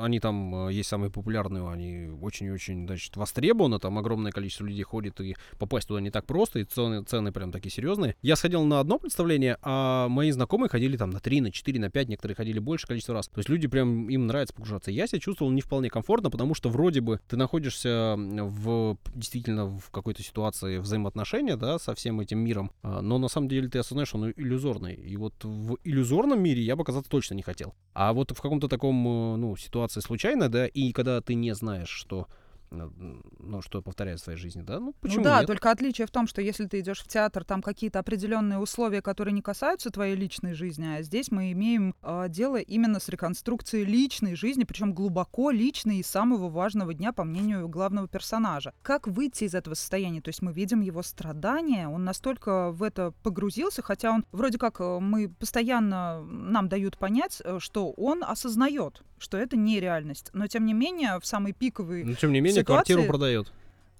они 0.00 0.20
там 0.20 0.68
э, 0.68 0.72
есть 0.72 0.88
самые 0.88 1.10
популярные, 1.10 1.68
они 1.68 2.08
очень-очень, 2.20 2.86
значит, 2.86 3.16
востребованы, 3.16 3.78
там 3.78 3.98
огромное 3.98 4.32
количество 4.32 4.64
людей 4.64 4.82
ходит, 4.82 5.20
и 5.20 5.36
попасть 5.58 5.88
туда 5.88 6.00
не 6.00 6.10
так 6.10 6.26
просто, 6.26 6.58
и 6.58 6.64
цены, 6.64 7.02
цены 7.02 7.32
прям 7.32 7.52
такие 7.52 7.70
серьезные. 7.70 8.16
Я 8.22 8.36
сходил 8.36 8.64
на 8.64 8.80
одно 8.80 8.98
представление, 8.98 9.58
а 9.62 10.08
мои 10.08 10.30
знакомые 10.30 10.68
ходили 10.68 10.96
там 10.96 11.10
на 11.10 11.20
3, 11.20 11.40
на 11.42 11.50
4, 11.50 11.80
на 11.80 11.90
5, 11.90 12.08
некоторые 12.08 12.36
ходили 12.36 12.58
больше 12.58 12.86
количество 12.86 13.14
раз. 13.14 13.28
То 13.28 13.38
есть 13.38 13.48
люди 13.48 13.68
прям, 13.68 14.08
им 14.08 14.26
нравится 14.26 14.54
погружаться. 14.54 14.90
Я 14.90 15.06
себя 15.06 15.20
чувствовал 15.20 15.50
не 15.52 15.60
вполне 15.60 15.90
комфортно, 15.90 16.30
потому 16.30 16.54
что 16.54 16.68
вроде 16.68 17.00
бы 17.00 17.20
ты 17.28 17.36
находишься 17.36 18.16
в, 18.16 18.96
действительно 19.14 19.66
в 19.66 19.90
какой-то 19.90 20.22
ситуации 20.22 20.78
взаимоотношения, 20.78 21.56
да, 21.56 21.78
со 21.78 21.94
всем 21.94 22.20
этим 22.20 22.38
миром, 22.38 22.70
а, 22.82 23.00
но 23.00 23.18
на 23.18 23.28
самом 23.28 23.48
деле 23.48 23.68
ты 23.68 23.78
осознаешь, 23.78 24.08
что 24.08 24.18
он 24.18 24.32
иллюзорный. 24.36 24.94
И 25.04 25.16
вот 25.18 25.34
в 25.44 25.76
иллюзорном 25.84 26.42
мире 26.42 26.62
я 26.62 26.76
бы 26.76 26.82
оказаться 26.82 27.10
точно 27.10 27.34
не 27.34 27.42
хотел. 27.42 27.74
А 27.92 28.12
вот 28.12 28.30
в 28.30 28.40
каком-то 28.40 28.68
таком, 28.68 29.06
э, 29.06 29.36
ну, 29.36 29.56
ситуации 29.56 30.00
случайно, 30.00 30.48
да, 30.48 30.66
и 30.66 30.92
когда 30.92 31.20
ты 31.20 31.34
не 31.34 31.54
знаешь, 31.54 31.90
что 31.90 32.26
ну, 32.70 33.62
что 33.62 33.82
повторяет 33.82 34.20
в 34.20 34.24
своей 34.24 34.38
жизни, 34.38 34.62
да? 34.62 34.80
Ну, 34.80 34.94
почему 35.00 35.18
ну 35.18 35.24
да, 35.24 35.38
нет? 35.38 35.46
только 35.46 35.70
отличие 35.70 36.06
в 36.06 36.10
том, 36.10 36.26
что 36.26 36.42
если 36.42 36.66
ты 36.66 36.80
идешь 36.80 37.00
в 37.00 37.08
театр, 37.08 37.44
там 37.44 37.62
какие-то 37.62 37.98
определенные 37.98 38.58
условия, 38.58 39.02
которые 39.02 39.32
не 39.32 39.42
касаются 39.42 39.90
твоей 39.90 40.16
личной 40.16 40.54
жизни, 40.54 40.86
а 40.86 41.02
здесь 41.02 41.30
мы 41.30 41.52
имеем 41.52 41.94
а, 42.02 42.28
дело 42.28 42.56
именно 42.56 43.00
с 43.00 43.08
реконструкцией 43.08 43.84
личной 43.84 44.34
жизни, 44.34 44.64
причем 44.64 44.92
глубоко 44.92 45.50
личной 45.50 45.98
и 45.98 46.02
самого 46.02 46.48
важного 46.48 46.94
дня, 46.94 47.12
по 47.12 47.24
мнению 47.24 47.68
главного 47.68 48.08
персонажа. 48.08 48.72
Как 48.82 49.06
выйти 49.06 49.44
из 49.44 49.54
этого 49.54 49.74
состояния? 49.74 50.20
То 50.20 50.28
есть 50.28 50.42
мы 50.42 50.52
видим 50.52 50.80
его 50.80 51.02
страдания, 51.02 51.88
он 51.88 52.04
настолько 52.04 52.70
в 52.70 52.82
это 52.82 53.12
погрузился, 53.22 53.82
хотя 53.82 54.10
он 54.10 54.24
вроде 54.32 54.58
как 54.58 54.80
э, 54.80 54.98
мы 55.00 55.28
постоянно 55.28 56.22
нам 56.22 56.68
дают 56.68 56.98
понять, 56.98 57.40
э, 57.44 57.58
что 57.60 57.92
он 57.92 58.24
осознает, 58.24 59.02
что 59.18 59.38
это 59.38 59.56
не 59.56 59.80
реальность, 59.80 60.30
но 60.32 60.46
тем 60.46 60.66
не 60.66 60.74
менее 60.74 61.18
в 61.20 61.26
самый 61.26 61.52
пиковый 61.52 62.04
Но, 62.04 62.14
тем 62.14 62.32
не 62.32 62.40
менее, 62.40 62.63
ситуации- 62.64 62.92
квартиру 62.94 63.04
продает. 63.08 63.52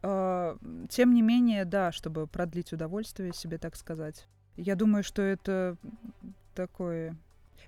а, 0.02 0.56
Тем 0.88 1.14
не 1.14 1.22
менее, 1.22 1.64
да, 1.64 1.92
чтобы 1.92 2.26
продлить 2.26 2.72
удовольствие 2.72 3.32
себе, 3.32 3.58
так 3.58 3.76
сказать. 3.76 4.26
Я 4.56 4.74
думаю, 4.76 5.02
что 5.04 5.22
это 5.22 5.76
такое... 6.54 7.16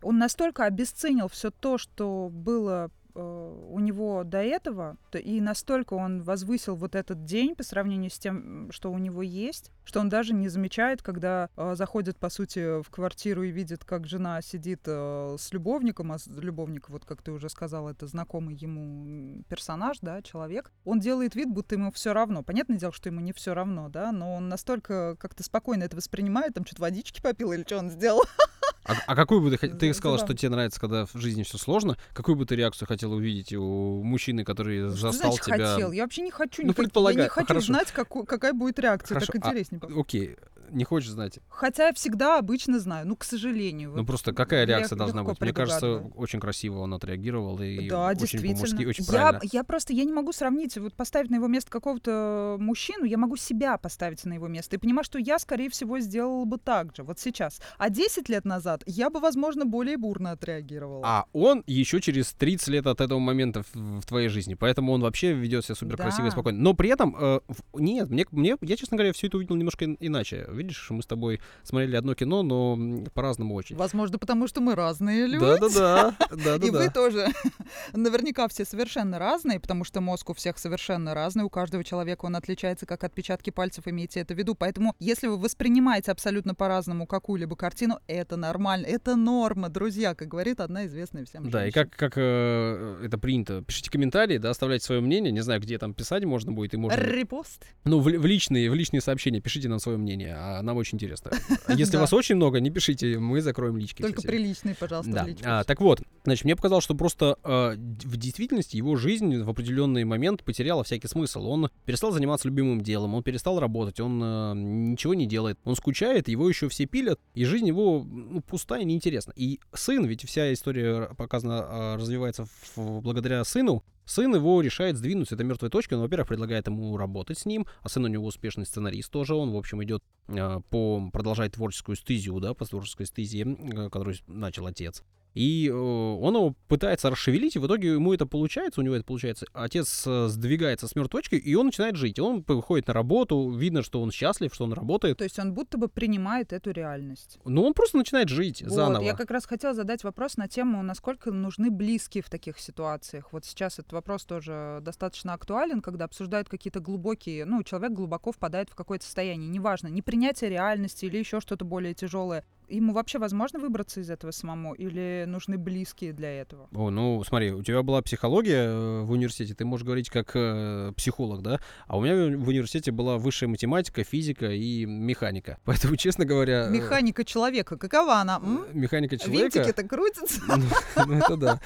Он 0.02 0.18
настолько 0.18 0.64
обесценил 0.64 1.28
все 1.28 1.50
то, 1.50 1.78
что 1.78 2.28
было 2.30 2.90
э, 3.05 3.05
у 3.20 3.78
него 3.80 4.24
до 4.24 4.38
этого, 4.42 4.96
то- 5.10 5.18
и 5.18 5.40
настолько 5.40 5.94
он 5.94 6.22
возвысил 6.22 6.76
вот 6.76 6.94
этот 6.94 7.24
день 7.24 7.54
по 7.54 7.62
сравнению 7.62 8.10
с 8.10 8.18
тем, 8.18 8.70
что 8.72 8.92
у 8.92 8.98
него 8.98 9.22
есть, 9.22 9.72
что 9.84 10.00
он 10.00 10.08
даже 10.08 10.34
не 10.34 10.48
замечает, 10.48 11.02
когда 11.02 11.48
э, 11.56 11.74
заходит, 11.76 12.16
по 12.18 12.28
сути, 12.28 12.82
в 12.82 12.90
квартиру 12.90 13.42
и 13.42 13.50
видит, 13.50 13.84
как 13.84 14.06
жена 14.06 14.42
сидит 14.42 14.82
э, 14.86 15.36
с 15.38 15.52
любовником, 15.52 16.12
а 16.12 16.16
любовник, 16.36 16.88
вот 16.88 17.04
как 17.04 17.22
ты 17.22 17.32
уже 17.32 17.48
сказал, 17.48 17.88
это 17.88 18.06
знакомый 18.06 18.54
ему 18.54 19.42
персонаж, 19.48 19.98
да, 20.02 20.22
человек. 20.22 20.72
Он 20.84 21.00
делает 21.00 21.34
вид, 21.34 21.48
будто 21.48 21.74
ему 21.74 21.92
все 21.92 22.12
равно. 22.12 22.42
Понятное 22.42 22.78
дело, 22.78 22.92
что 22.92 23.08
ему 23.08 23.20
не 23.20 23.32
все 23.32 23.54
равно, 23.54 23.88
да, 23.88 24.12
но 24.12 24.34
он 24.34 24.48
настолько 24.48 25.16
как-то 25.18 25.42
спокойно 25.42 25.84
это 25.84 25.96
воспринимает, 25.96 26.54
там 26.54 26.64
что-то 26.66 26.82
водички 26.82 27.20
попил 27.20 27.52
или 27.52 27.62
что 27.62 27.78
он 27.78 27.90
сделал. 27.90 28.22
А, 28.88 28.94
а 29.06 29.14
какую 29.16 29.40
бы 29.40 29.56
ты 29.56 29.68
Ты 29.68 29.92
сказала, 29.94 30.18
что 30.18 30.34
тебе 30.34 30.50
нравится, 30.50 30.80
когда 30.80 31.06
в 31.06 31.14
жизни 31.14 31.42
все 31.42 31.58
сложно. 31.58 31.96
Какую 32.12 32.36
бы 32.36 32.46
ты 32.46 32.56
реакцию 32.56 32.88
хотела 32.88 33.14
увидеть 33.14 33.52
у 33.52 34.02
мужчины, 34.02 34.44
который 34.44 34.88
Что 34.90 34.96
застал 34.96 35.32
значит 35.32 35.44
тебя... 35.46 35.72
хотел? 35.74 35.92
Я 35.92 36.02
вообще 36.04 36.22
не 36.22 36.30
хочу 36.30 36.62
Ну, 36.62 36.68
никак- 36.68 36.86
Я 37.12 37.22
не 37.24 37.28
хочу 37.28 37.46
Хорошо. 37.48 37.66
знать, 37.66 37.92
каку- 37.92 38.24
какая 38.24 38.52
будет 38.52 38.78
реакция. 38.78 39.14
Хорошо, 39.16 39.32
Так 39.32 39.44
а- 39.44 39.48
интереснее. 39.50 39.80
было. 39.80 40.00
Окей, 40.00 40.36
не 40.70 40.84
хочешь 40.84 41.10
знать. 41.10 41.38
Хотя 41.48 41.88
я 41.88 41.92
всегда 41.92 42.38
обычно 42.38 42.78
знаю. 42.80 43.06
Ну, 43.06 43.16
к 43.16 43.24
сожалению. 43.24 43.90
Ну 43.90 43.98
вот 43.98 44.06
просто 44.06 44.32
какая 44.32 44.64
реакция 44.66 44.96
должна 44.96 45.22
быть? 45.24 45.40
Мне 45.40 45.52
кажется, 45.52 45.98
очень 46.14 46.40
красиво 46.40 46.78
он 46.80 46.94
отреагировал 46.94 47.60
и 47.60 47.88
Да, 47.88 48.08
очень 48.08 48.40
по-мужски, 48.40 48.84
очень 48.84 49.04
я, 49.04 49.10
правильно. 49.12 49.40
я 49.52 49.64
просто 49.64 49.92
я 49.92 50.04
не 50.04 50.12
могу 50.12 50.32
сравнить, 50.32 50.76
вот 50.78 50.94
поставить 50.94 51.30
на 51.30 51.36
его 51.36 51.46
место 51.46 51.70
какого-то 51.70 52.56
мужчину, 52.58 53.04
я 53.04 53.16
могу 53.18 53.36
себя 53.36 53.78
поставить 53.78 54.24
на 54.24 54.34
его 54.34 54.48
место 54.48 54.76
и 54.76 54.78
понимаю, 54.78 55.04
что 55.04 55.18
я, 55.18 55.38
скорее 55.38 55.70
всего, 55.70 55.98
сделала 56.00 56.44
бы 56.44 56.58
так 56.58 56.94
же, 56.96 57.02
вот 57.02 57.18
сейчас. 57.18 57.60
А 57.78 57.90
10 57.90 58.28
лет 58.28 58.44
назад 58.44 58.82
я 58.86 59.10
бы, 59.10 59.20
возможно, 59.20 59.64
более 59.64 59.96
бурно 59.96 60.32
отреагировала. 60.32 61.02
А 61.04 61.24
он 61.32 61.62
еще 61.66 62.00
через 62.00 62.32
30 62.32 62.68
лет 62.68 62.86
от 62.86 63.00
этого 63.00 63.18
момента 63.18 63.62
в, 63.72 64.00
в 64.00 64.06
твоей 64.06 64.28
жизни. 64.28 64.54
Поэтому 64.54 64.92
он 64.92 65.00
вообще 65.02 65.32
ведет 65.32 65.64
себя 65.64 65.74
супер 65.74 65.96
красиво 65.96 66.26
и 66.26 66.28
Да. 66.28 66.32
спокойно. 66.32 66.58
Но 66.58 66.74
при 66.74 66.90
этом, 66.90 67.16
э, 67.18 67.40
нет, 67.74 68.08
мне, 68.10 68.26
мне, 68.30 68.56
я, 68.60 68.76
честно 68.76 68.96
говоря, 68.96 69.12
все 69.12 69.26
это 69.28 69.36
увидел 69.36 69.56
немножко 69.56 69.84
ин- 69.84 69.96
иначе. 70.00 70.46
Видишь, 70.56 70.90
мы 70.90 71.02
с 71.02 71.06
тобой 71.06 71.40
смотрели 71.62 71.96
одно 71.96 72.14
кино, 72.14 72.42
но 72.42 73.04
по-разному 73.14 73.54
очень. 73.54 73.76
Возможно, 73.76 74.18
потому 74.18 74.48
что 74.48 74.60
мы 74.60 74.74
разные 74.74 75.26
люди. 75.26 75.44
Да-да-да. 75.44 76.56
И 76.66 76.70
вы 76.70 76.90
тоже. 76.90 77.28
Наверняка 77.92 78.48
все 78.48 78.64
совершенно 78.64 79.18
разные, 79.18 79.60
потому 79.60 79.84
что 79.84 80.00
мозг 80.00 80.30
у 80.30 80.34
всех 80.34 80.58
совершенно 80.58 81.14
разный. 81.14 81.44
У 81.44 81.50
каждого 81.50 81.84
человека 81.84 82.24
он 82.24 82.36
отличается 82.36 82.86
как 82.86 83.04
отпечатки 83.04 83.50
пальцев, 83.50 83.86
имейте 83.86 84.20
это 84.20 84.34
в 84.34 84.38
виду. 84.38 84.54
Поэтому, 84.54 84.94
если 84.98 85.26
вы 85.26 85.38
воспринимаете 85.38 86.12
абсолютно 86.12 86.54
по-разному 86.54 87.06
какую-либо 87.06 87.56
картину, 87.56 87.98
это 88.06 88.36
нормально, 88.36 88.86
это 88.86 89.16
норма, 89.16 89.68
друзья, 89.68 90.14
как 90.14 90.28
говорит 90.28 90.60
одна 90.60 90.86
известная 90.86 91.24
всем 91.24 91.50
Да, 91.50 91.66
и 91.66 91.70
как, 91.70 91.90
как 91.90 92.14
э, 92.16 93.02
это 93.04 93.18
принято, 93.18 93.62
пишите 93.62 93.90
комментарии, 93.90 94.38
да, 94.38 94.50
оставляйте 94.50 94.84
свое 94.84 95.00
мнение, 95.00 95.32
не 95.32 95.40
знаю, 95.40 95.60
где 95.60 95.78
там 95.78 95.94
писать 95.94 96.24
можно 96.24 96.52
будет, 96.52 96.74
и 96.74 96.76
можно... 96.76 96.98
Репост. 96.98 97.66
Ну, 97.84 98.00
в, 98.00 98.04
в 98.04 98.26
личные, 98.26 98.70
в 98.70 98.74
личные 98.74 99.00
сообщения 99.00 99.40
пишите 99.40 99.68
нам 99.68 99.78
свое 99.78 99.98
мнение, 99.98 100.34
а 100.46 100.62
нам 100.62 100.76
очень 100.76 100.96
интересно. 100.96 101.32
А 101.66 101.72
Если 101.74 101.96
вас 101.96 102.12
очень 102.12 102.36
много, 102.36 102.60
не 102.60 102.70
пишите, 102.70 103.18
мы 103.18 103.40
закроем 103.40 103.76
лички. 103.76 104.02
Только 104.02 104.20
все. 104.20 104.28
приличный, 104.28 104.74
пожалуйста, 104.74 105.12
Да. 105.42 105.60
А, 105.60 105.64
так 105.64 105.80
вот, 105.80 106.02
значит, 106.24 106.44
мне 106.44 106.54
показалось, 106.56 106.84
что 106.84 106.94
просто 106.94 107.36
д- 107.76 108.08
в 108.08 108.16
действительности 108.16 108.76
его 108.76 108.96
жизнь 108.96 109.42
в 109.42 109.50
определенный 109.50 110.04
момент 110.04 110.44
потеряла 110.44 110.84
всякий 110.84 111.08
смысл. 111.08 111.46
Он 111.48 111.70
перестал 111.84 112.12
заниматься 112.12 112.48
любимым 112.48 112.80
делом, 112.80 113.14
он 113.14 113.22
перестал 113.22 113.58
работать, 113.60 114.00
он 114.00 114.20
э, 114.22 114.52
ничего 114.56 115.14
не 115.14 115.26
делает, 115.26 115.58
он 115.64 115.74
скучает, 115.76 116.28
его 116.28 116.48
еще 116.48 116.68
все 116.68 116.86
пилят, 116.86 117.18
и 117.34 117.44
жизнь 117.44 117.66
его 117.66 118.04
ну, 118.04 118.40
пустая, 118.42 118.84
неинтересна. 118.84 119.32
И 119.36 119.60
сын, 119.74 120.04
ведь 120.06 120.26
вся 120.26 120.52
история 120.52 121.10
показана, 121.16 121.96
развивается 121.96 122.46
в- 122.76 123.00
благодаря 123.00 123.42
сыну. 123.44 123.82
Сын 124.06 124.34
его 124.34 124.60
решает 124.60 124.96
сдвинуть 124.96 125.28
с 125.28 125.32
этой 125.32 125.44
мертвой 125.44 125.68
точки. 125.68 125.94
Он, 125.94 126.00
во-первых, 126.00 126.28
предлагает 126.28 126.68
ему 126.68 126.96
работать 126.96 127.38
с 127.38 127.44
ним, 127.44 127.66
а 127.82 127.88
сын 127.88 128.04
у 128.04 128.08
него 128.08 128.26
успешный 128.26 128.64
сценарист 128.64 129.10
тоже. 129.10 129.34
Он, 129.34 129.50
в 129.50 129.56
общем, 129.56 129.82
идет 129.82 130.02
э, 130.28 130.60
по 130.70 131.10
продолжать 131.12 131.52
творческую 131.52 131.96
стезию, 131.96 132.38
да, 132.38 132.54
по 132.54 132.64
творческой 132.64 133.06
стезии, 133.06 133.44
э, 133.44 133.90
которую 133.90 134.16
начал 134.28 134.66
отец. 134.66 135.02
И 135.36 135.68
э, 135.68 135.72
он 135.72 136.34
его 136.34 136.54
пытается 136.66 137.10
расшевелить, 137.10 137.56
и 137.56 137.58
в 137.58 137.66
итоге 137.66 137.92
ему 137.92 138.14
это 138.14 138.24
получается, 138.24 138.80
у 138.80 138.84
него 138.84 138.94
это 138.94 139.04
получается. 139.04 139.44
Отец 139.52 140.04
э, 140.06 140.28
сдвигается 140.28 140.88
с 140.88 140.96
мертвой 140.96 141.20
точки, 141.20 141.34
и 141.34 141.54
он 141.54 141.66
начинает 141.66 141.96
жить. 141.96 142.18
Он 142.18 142.42
выходит 142.48 142.88
на 142.88 142.94
работу, 142.94 143.50
видно, 143.50 143.82
что 143.82 144.00
он 144.00 144.10
счастлив, 144.10 144.54
что 144.54 144.64
он 144.64 144.72
работает. 144.72 145.18
То 145.18 145.24
есть 145.24 145.38
он 145.38 145.52
будто 145.52 145.76
бы 145.76 145.88
принимает 145.88 146.54
эту 146.54 146.70
реальность. 146.70 147.38
Но 147.44 147.64
он 147.64 147.74
просто 147.74 147.98
начинает 147.98 148.30
жить 148.30 148.62
Вот, 148.62 148.72
заново. 148.72 149.02
я 149.02 149.14
как 149.14 149.30
раз 149.30 149.44
хотела 149.44 149.74
задать 149.74 150.04
вопрос 150.04 150.38
на 150.38 150.48
тему, 150.48 150.82
насколько 150.82 151.30
нужны 151.30 151.70
близкие 151.70 152.22
в 152.22 152.30
таких 152.30 152.58
ситуациях. 152.58 153.28
Вот 153.32 153.44
сейчас 153.44 153.78
этот 153.78 153.92
вопрос 153.92 154.24
тоже 154.24 154.78
достаточно 154.80 155.34
актуален, 155.34 155.82
когда 155.82 156.06
обсуждают 156.06 156.48
какие-то 156.48 156.80
глубокие, 156.80 157.44
ну, 157.44 157.62
человек 157.62 157.92
глубоко 157.92 158.32
впадает 158.32 158.70
в 158.70 158.74
какое-то 158.74 159.04
состояние, 159.04 159.50
неважно, 159.50 159.88
непринятие 159.88 160.48
реальности 160.48 161.04
или 161.04 161.18
еще 161.18 161.42
что-то 161.42 161.66
более 161.66 161.92
тяжелое. 161.92 162.42
Ему 162.68 162.92
вообще 162.92 163.18
возможно 163.18 163.58
выбраться 163.60 164.00
из 164.00 164.10
этого 164.10 164.32
самому 164.32 164.74
или 164.74 165.24
нужны 165.26 165.56
близкие 165.56 166.12
для 166.12 166.30
этого? 166.40 166.68
О, 166.74 166.90
ну 166.90 167.22
смотри, 167.24 167.52
у 167.52 167.62
тебя 167.62 167.82
была 167.82 168.02
психология 168.02 168.64
э, 168.66 169.02
в 169.02 169.12
университете, 169.12 169.54
ты 169.54 169.64
можешь 169.64 169.84
говорить 169.86 170.10
как 170.10 170.32
э, 170.34 170.92
психолог, 170.96 171.42
да? 171.42 171.60
А 171.86 171.96
у 171.96 172.02
меня 172.02 172.14
в 172.36 172.48
университете 172.48 172.90
была 172.90 173.18
высшая 173.18 173.46
математика, 173.46 174.02
физика 174.02 174.50
и 174.50 174.84
механика. 174.84 175.58
Поэтому, 175.64 175.96
честно 175.96 176.24
говоря... 176.24 176.66
э, 176.66 176.70
Механика 176.70 177.24
человека, 177.24 177.76
какова 177.76 178.16
она? 178.16 178.40
м? 178.42 178.64
э, 178.68 178.74
Механика 178.74 179.16
человека... 179.16 179.58
Винтики-то 179.58 179.82
крутятся? 179.86 180.40
Ну, 180.96 181.04
ну, 181.06 181.18
это 181.18 181.36
да. 181.36 181.60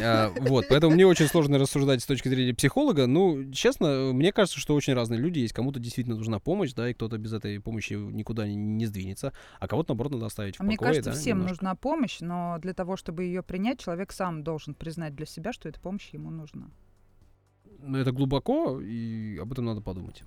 А, 0.00 0.32
Вот, 0.40 0.66
поэтому 0.68 0.94
мне 0.94 1.06
очень 1.06 1.26
сложно 1.26 1.58
рассуждать 1.58 2.02
с 2.02 2.06
точки 2.06 2.28
зрения 2.28 2.54
психолога. 2.54 3.06
Ну, 3.06 3.52
честно, 3.52 4.10
мне 4.12 4.32
кажется, 4.32 4.58
что 4.58 4.74
очень 4.74 4.94
разные 4.94 5.20
люди 5.20 5.38
есть. 5.40 5.52
Кому-то 5.52 5.78
действительно 5.78 6.16
нужна 6.16 6.38
помощь, 6.40 6.72
да, 6.72 6.88
и 6.88 6.94
кто-то 6.94 7.18
без 7.18 7.32
этой 7.32 7.60
помощи 7.60 7.92
никуда 7.92 8.46
не 8.48 8.86
сдвинется, 8.86 9.32
а 9.58 9.68
кого-то, 9.68 9.90
наоборот, 9.92 10.12
надо 10.12 10.26
оставить 10.26 10.39
в 10.56 10.60
А 10.60 10.64
Мне 10.64 10.76
покое, 10.76 10.90
кажется, 10.90 11.10
да, 11.10 11.16
всем 11.16 11.38
немножко. 11.38 11.64
нужна 11.64 11.74
помощь, 11.74 12.20
но 12.20 12.58
для 12.60 12.74
того, 12.74 12.96
чтобы 12.96 13.24
ее 13.24 13.42
принять, 13.42 13.80
человек 13.80 14.12
сам 14.12 14.42
должен 14.42 14.74
признать 14.74 15.14
для 15.14 15.26
себя, 15.26 15.52
что 15.52 15.68
эта 15.68 15.80
помощь 15.80 16.10
ему 16.12 16.30
нужна. 16.30 16.70
Но 17.82 17.98
это 17.98 18.12
глубоко, 18.12 18.80
и 18.80 19.38
об 19.40 19.52
этом 19.52 19.64
надо 19.64 19.80
подумать. 19.80 20.22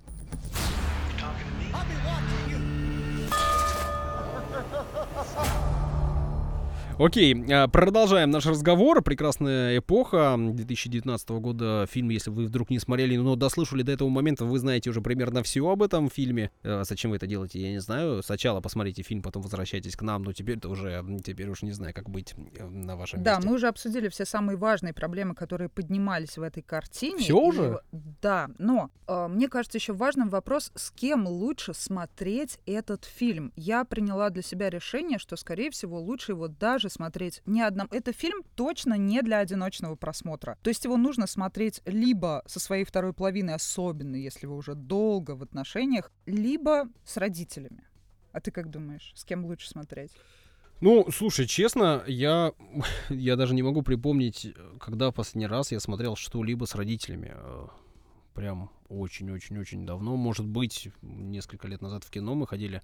Окей, 6.96 7.34
а, 7.52 7.66
продолжаем 7.66 8.30
наш 8.30 8.46
разговор. 8.46 9.02
Прекрасная 9.02 9.78
эпоха 9.78 10.36
2019 10.38 11.28
года. 11.40 11.86
Фильм, 11.90 12.10
если 12.10 12.30
вы 12.30 12.44
вдруг 12.46 12.70
не 12.70 12.78
смотрели, 12.78 13.16
но 13.16 13.34
дослушали 13.34 13.82
до 13.82 13.90
этого 13.90 14.08
момента, 14.08 14.44
вы 14.44 14.60
знаете 14.60 14.90
уже 14.90 15.00
примерно 15.00 15.42
все 15.42 15.68
об 15.68 15.82
этом 15.82 16.08
фильме. 16.08 16.52
Э, 16.62 16.84
Зачем 16.84 17.10
вы 17.10 17.16
это 17.16 17.26
делаете, 17.26 17.60
я 17.60 17.72
не 17.72 17.80
знаю. 17.80 18.22
Сначала 18.22 18.60
посмотрите 18.60 19.02
фильм, 19.02 19.22
потом 19.22 19.42
возвращайтесь 19.42 19.96
к 19.96 20.02
нам. 20.02 20.22
Но 20.22 20.32
теперь-то 20.32 20.68
уже, 20.68 21.04
теперь 21.24 21.48
уж 21.48 21.62
не 21.62 21.72
знаю, 21.72 21.92
как 21.94 22.08
быть 22.08 22.32
э, 22.56 22.64
на 22.64 22.94
вашем 22.94 23.24
Да, 23.24 23.34
месте. 23.36 23.48
мы 23.48 23.56
уже 23.56 23.66
обсудили 23.66 24.06
все 24.08 24.24
самые 24.24 24.56
важные 24.56 24.94
проблемы, 24.94 25.34
которые 25.34 25.70
поднимались 25.70 26.38
в 26.38 26.42
этой 26.42 26.62
картине. 26.62 27.18
Всё 27.18 27.38
И 27.40 27.42
уже? 27.48 27.62
в- 27.70 27.80
Да, 28.22 28.48
но 28.58 28.90
э, 29.08 29.26
мне 29.26 29.48
кажется 29.48 29.78
еще 29.78 29.94
важным 29.94 30.28
вопрос, 30.28 30.70
с 30.76 30.92
кем 30.92 31.26
лучше 31.26 31.74
смотреть 31.74 32.60
этот 32.66 33.04
фильм. 33.04 33.52
Я 33.56 33.84
приняла 33.84 34.30
для 34.30 34.42
себя 34.42 34.70
решение, 34.70 35.18
что, 35.18 35.34
скорее 35.36 35.72
всего, 35.72 35.98
лучше 36.00 36.30
его 36.32 36.46
даже 36.46 36.83
смотреть 36.88 37.42
не 37.46 37.62
одном. 37.62 37.88
Это 37.90 38.12
фильм 38.12 38.42
точно 38.54 38.94
не 38.94 39.22
для 39.22 39.38
одиночного 39.38 39.96
просмотра. 39.96 40.58
То 40.62 40.70
есть 40.70 40.84
его 40.84 40.96
нужно 40.96 41.26
смотреть 41.26 41.80
либо 41.84 42.42
со 42.46 42.60
своей 42.60 42.84
второй 42.84 43.12
половиной, 43.12 43.54
особенно 43.54 44.16
если 44.16 44.46
вы 44.46 44.56
уже 44.56 44.74
долго 44.74 45.32
в 45.36 45.42
отношениях, 45.42 46.12
либо 46.26 46.88
с 47.04 47.16
родителями. 47.16 47.84
А 48.32 48.40
ты 48.40 48.50
как 48.50 48.70
думаешь, 48.70 49.12
с 49.14 49.24
кем 49.24 49.44
лучше 49.44 49.68
смотреть? 49.68 50.12
Ну, 50.80 51.06
слушай, 51.10 51.46
честно, 51.46 52.02
я, 52.06 52.52
я 53.08 53.36
даже 53.36 53.54
не 53.54 53.62
могу 53.62 53.82
припомнить, 53.82 54.54
когда 54.80 55.10
в 55.10 55.14
последний 55.14 55.46
раз 55.46 55.72
я 55.72 55.80
смотрел 55.80 56.16
что-либо 56.16 56.64
с 56.64 56.74
родителями. 56.74 57.32
Э, 57.34 57.66
Прям 58.34 58.70
очень-очень-очень 58.88 59.86
давно. 59.86 60.16
Может 60.16 60.46
быть, 60.46 60.88
несколько 61.02 61.68
лет 61.68 61.80
назад 61.80 62.02
в 62.02 62.10
кино 62.10 62.34
мы 62.34 62.48
ходили. 62.48 62.82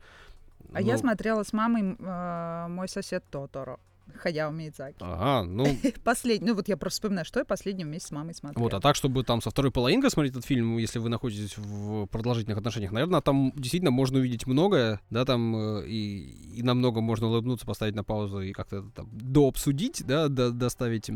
А 0.73 0.81
я 0.81 0.93
Ну, 0.93 0.99
смотрела 1.01 1.43
с 1.43 1.53
мамой 1.53 1.97
э, 1.99 2.67
«Мой 2.69 2.89
сосед 2.89 3.25
Тоторо». 3.31 3.81
Хаяо 4.17 4.51
Миядзаки. 4.51 4.97
Ага, 5.01 5.47
ну, 5.49 5.65
Последний, 6.05 6.47
ну 6.49 6.55
вот 6.55 6.69
я 6.69 6.77
просто 6.77 6.97
вспоминаю, 6.97 7.25
что 7.25 7.39
я 7.41 7.45
последний 7.45 7.85
вместе 7.85 8.09
с 8.09 8.11
мамой 8.11 8.35
смотрела. 8.35 8.63
вот, 8.63 8.75
а 8.75 8.81
так, 8.81 8.97
чтобы 8.97 9.23
там 9.25 9.41
со 9.43 9.51
второй 9.51 9.71
половинкой 9.71 10.11
смотреть 10.11 10.33
этот 10.33 10.45
фильм, 10.45 10.79
если 10.79 10.99
вы 10.99 11.09
находитесь 11.09 11.57
в 11.57 12.07
продолжительных 12.07 12.59
отношениях, 12.59 12.93
наверное, 12.93 13.21
там 13.21 13.53
действительно 13.57 13.91
можно 13.91 14.19
увидеть 14.19 14.47
многое, 14.47 15.01
да, 15.11 15.25
там 15.25 15.57
э, 15.57 15.87
и, 15.87 16.57
и 16.59 16.63
намного 16.63 17.01
можно 17.01 17.27
улыбнуться, 17.29 17.67
поставить 17.67 17.95
на 17.95 18.05
паузу 18.05 18.41
и 18.41 18.53
как-то 18.53 18.83
там 18.95 19.09
дообсудить, 19.13 20.05
да, 20.07 20.29
до- 20.29 20.51
доставить, 20.51 21.07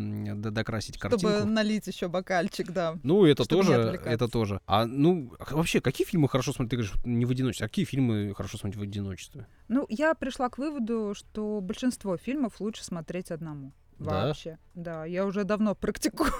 до- 0.41 0.51
докрасить 0.51 0.97
Чтобы 0.97 1.11
картинку. 1.19 1.47
налить 1.47 1.87
еще 1.87 2.09
бокальчик, 2.09 2.71
да. 2.73 2.97
Ну, 3.03 3.25
это 3.27 3.45
чтобы 3.45 3.63
тоже, 3.63 4.01
это 4.05 4.29
тоже. 4.29 4.61
А, 4.67 4.87
ну, 4.87 5.33
вообще, 5.51 5.81
какие 5.81 6.07
фильмы 6.07 6.29
хорошо 6.29 6.53
смотреть? 6.53 6.71
Ты 6.71 6.77
говоришь, 6.77 6.95
не 7.05 7.25
в 7.27 7.31
одиночестве. 7.31 7.67
А 7.67 7.69
какие 7.69 7.85
фильмы 7.85 8.35
хорошо 8.35 8.59
смотреть 8.59 8.79
в 8.81 8.83
одиночестве? 8.83 9.47
Ну, 9.69 9.87
я 9.89 10.15
пришла 10.15 10.49
к 10.49 10.59
выводу, 10.59 11.15
что 11.17 11.61
большинство 11.61 12.17
фильмов 12.17 12.61
лучше 12.61 12.84
смотреть 12.85 13.31
одному. 13.31 13.73
Да? 13.99 14.27
Вообще. 14.27 14.59
Да, 14.75 15.05
я 15.05 15.27
уже 15.27 15.45
давно 15.45 15.75
практикую. 15.75 16.31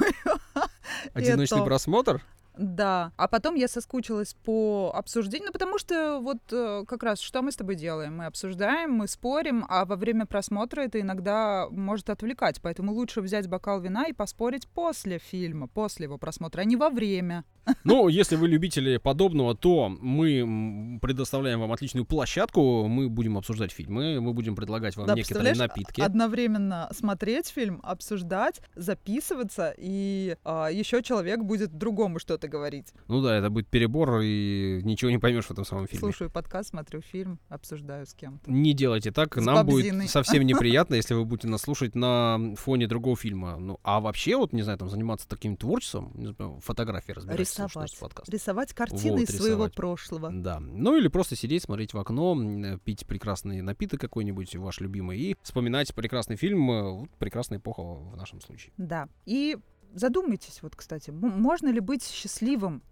Одиночный 1.15 1.59
Это- 1.59 1.65
просмотр? 1.67 2.23
Да. 2.57 3.13
А 3.17 3.27
потом 3.27 3.57
я 3.57 3.67
соскучилась 3.67 4.35
по 4.45 4.93
обсуждению, 4.95 5.47
ну, 5.49 5.53
потому 5.53 5.77
что 5.79 6.21
вот 6.21 6.39
э, 6.53 6.85
как 6.87 7.03
раз 7.03 7.19
что 7.19 7.43
мы 7.43 7.51
с 7.51 7.57
тобой 7.57 7.75
делаем? 7.75 8.17
Мы 8.19 8.27
обсуждаем, 8.27 8.93
мы 8.93 9.09
спорим, 9.09 9.67
а 9.69 9.85
во 9.85 9.97
время 9.97 10.25
просмотра 10.25 10.83
это 10.83 11.01
иногда 11.01 11.67
может 11.71 12.11
отвлекать. 12.11 12.61
Поэтому 12.63 12.93
лучше 12.93 13.23
взять 13.23 13.49
бокал 13.49 13.81
вина 13.81 14.07
и 14.07 14.13
поспорить 14.13 14.69
после 14.69 15.19
фильма, 15.19 15.67
после 15.67 16.05
его 16.05 16.17
просмотра, 16.17 16.61
а 16.61 16.65
не 16.65 16.77
во 16.77 16.91
время. 16.91 17.45
Ну, 17.85 18.09
если 18.09 18.37
вы 18.37 18.49
любители 18.49 18.97
подобного, 18.99 19.55
то 19.55 19.89
мы 19.89 20.99
предоставляем 21.01 21.61
вам 21.61 21.73
отличную 21.73 22.05
площадку. 22.05 22.87
Мы 22.89 23.09
будем 23.09 23.39
обсуждать 23.39 23.73
фильмы, 23.73 24.21
мы 24.21 24.33
будем 24.33 24.57
предлагать 24.57 24.97
вам 24.97 25.07
Да, 25.07 25.15
некоторые 25.15 25.55
напитки. 25.55 26.01
Одновременно 26.01 26.89
смотреть 26.93 27.49
фильм, 27.49 27.81
обсуждать, 27.83 28.61
записываться, 28.75 29.75
и 29.77 30.37
еще 30.45 31.03
человек 31.03 31.41
будет 31.43 31.77
другому 31.77 32.19
что-то 32.19 32.49
говорить. 32.49 32.93
Ну 33.09 33.23
да, 33.23 33.37
это 33.37 33.51
будет 33.51 33.69
перебор, 33.69 34.21
и 34.23 34.81
ничего 34.83 35.11
не 35.11 35.19
поймешь 35.19 35.47
в 35.47 35.51
этом 35.51 35.65
самом 35.65 35.87
фильме. 35.87 36.01
Слушаю 36.01 36.31
подкаст, 36.31 36.71
смотрю 36.71 37.01
фильм, 37.01 37.39
обсуждаю 37.49 38.07
с 38.07 38.15
кем-то. 38.15 38.51
Не 38.51 38.73
делайте 38.73 39.11
так, 39.11 39.35
С 39.37 39.45
нам 39.45 39.67
Бабзиной. 39.67 40.01
будет 40.01 40.11
совсем 40.11 40.43
неприятно, 40.47 40.95
если 40.95 41.15
вы 41.15 41.25
будете 41.25 41.49
нас 41.49 41.63
слушать 41.63 41.95
на 41.95 42.39
фоне 42.57 42.87
другого 42.87 43.17
фильма. 43.17 43.57
Ну, 43.57 43.79
а 43.83 44.01
вообще, 44.01 44.37
вот, 44.37 44.53
не 44.53 44.63
знаю, 44.63 44.79
там 44.79 44.89
заниматься 44.89 45.29
таким 45.29 45.57
творчеством, 45.57 46.13
фотографии 46.61 47.13
разбираться, 47.13 47.45
слушать 47.45 47.54
Рисовать. 47.57 48.29
Рисовать 48.29 48.75
картины 48.75 49.21
Вот, 49.21 49.21
из 49.29 49.37
своего 49.37 49.67
рисовать. 49.67 49.75
прошлого. 49.75 50.31
Да. 50.33 50.61
Ну 50.61 50.97
или 50.97 51.09
просто 51.09 51.37
сидеть, 51.37 51.63
смотреть 51.63 51.95
в 51.95 51.99
окно, 51.99 52.79
пить 52.85 53.07
прекрасный 53.07 53.61
напиток 53.63 54.01
какой-нибудь, 54.01 54.57
ваш 54.57 54.81
любимый, 54.81 55.19
и 55.19 55.37
вспоминать 55.43 55.95
прекрасный 55.95 56.37
фильм, 56.37 56.71
э, 56.71 56.91
вот 57.01 57.11
прекрасная 57.19 57.59
эпоха 57.59 57.83
в 57.83 58.17
нашем 58.17 58.41
случае. 58.41 58.73
Да. 58.77 59.09
И 59.27 59.57
задумайтесь, 59.93 60.61
вот, 60.63 60.77
кстати, 60.77 61.11
можно 61.11 61.69
ли 61.69 61.81
быть 61.81 62.05
счастливым 62.05 62.83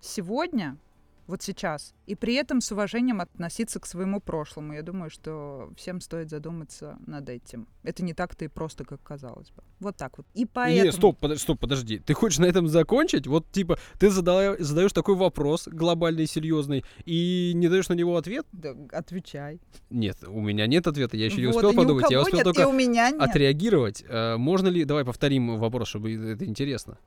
сегодня, 0.00 0.78
вот 1.26 1.42
сейчас, 1.42 1.94
и 2.06 2.14
при 2.14 2.34
этом 2.34 2.60
с 2.60 2.70
уважением 2.72 3.20
относиться 3.20 3.80
к 3.80 3.86
своему 3.86 4.20
прошлому. 4.20 4.74
Я 4.74 4.82
думаю, 4.82 5.10
что 5.10 5.70
всем 5.76 6.00
стоит 6.00 6.30
задуматься 6.30 6.98
над 7.06 7.28
этим. 7.28 7.66
Это 7.82 8.04
не 8.04 8.14
так-то 8.14 8.44
и 8.44 8.48
просто, 8.48 8.84
как 8.84 9.02
казалось 9.02 9.50
бы. 9.50 9.62
Вот 9.80 9.96
так 9.96 10.18
вот. 10.18 10.26
И 10.34 10.46
поэтому... 10.46 10.84
Не, 10.84 10.92
стоп, 10.92 11.18
подожди, 11.18 11.42
стоп, 11.42 11.60
подожди. 11.60 11.98
Ты 11.98 12.14
хочешь 12.14 12.38
на 12.38 12.44
этом 12.44 12.68
закончить? 12.68 13.26
Вот, 13.26 13.50
типа, 13.50 13.78
ты 13.98 14.08
задала- 14.08 14.56
задаешь 14.58 14.92
такой 14.92 15.16
вопрос 15.16 15.66
глобальный, 15.66 16.26
серьезный, 16.26 16.84
и 17.04 17.52
не 17.54 17.68
даешь 17.68 17.88
на 17.88 17.94
него 17.94 18.16
ответ? 18.16 18.46
Да, 18.52 18.74
отвечай. 18.92 19.60
Нет, 19.90 20.18
у 20.26 20.40
меня 20.40 20.66
нет 20.66 20.86
ответа, 20.86 21.16
я 21.16 21.26
еще 21.26 21.40
не 21.40 21.46
Вот, 21.46 21.56
успел 21.56 21.74
подумать. 21.74 22.10
Я 22.10 22.20
успел 22.20 22.36
нет, 22.36 22.44
только 22.44 22.68
у 22.68 22.72
меня 22.72 23.10
нет. 23.10 23.20
отреагировать. 23.20 24.04
Э, 24.08 24.36
Можно 24.36 24.68
ли, 24.68 24.84
давай 24.84 25.04
повторим 25.04 25.58
вопрос, 25.58 25.88
чтобы 25.88 26.14
это 26.14 26.44
интересно. 26.44 26.98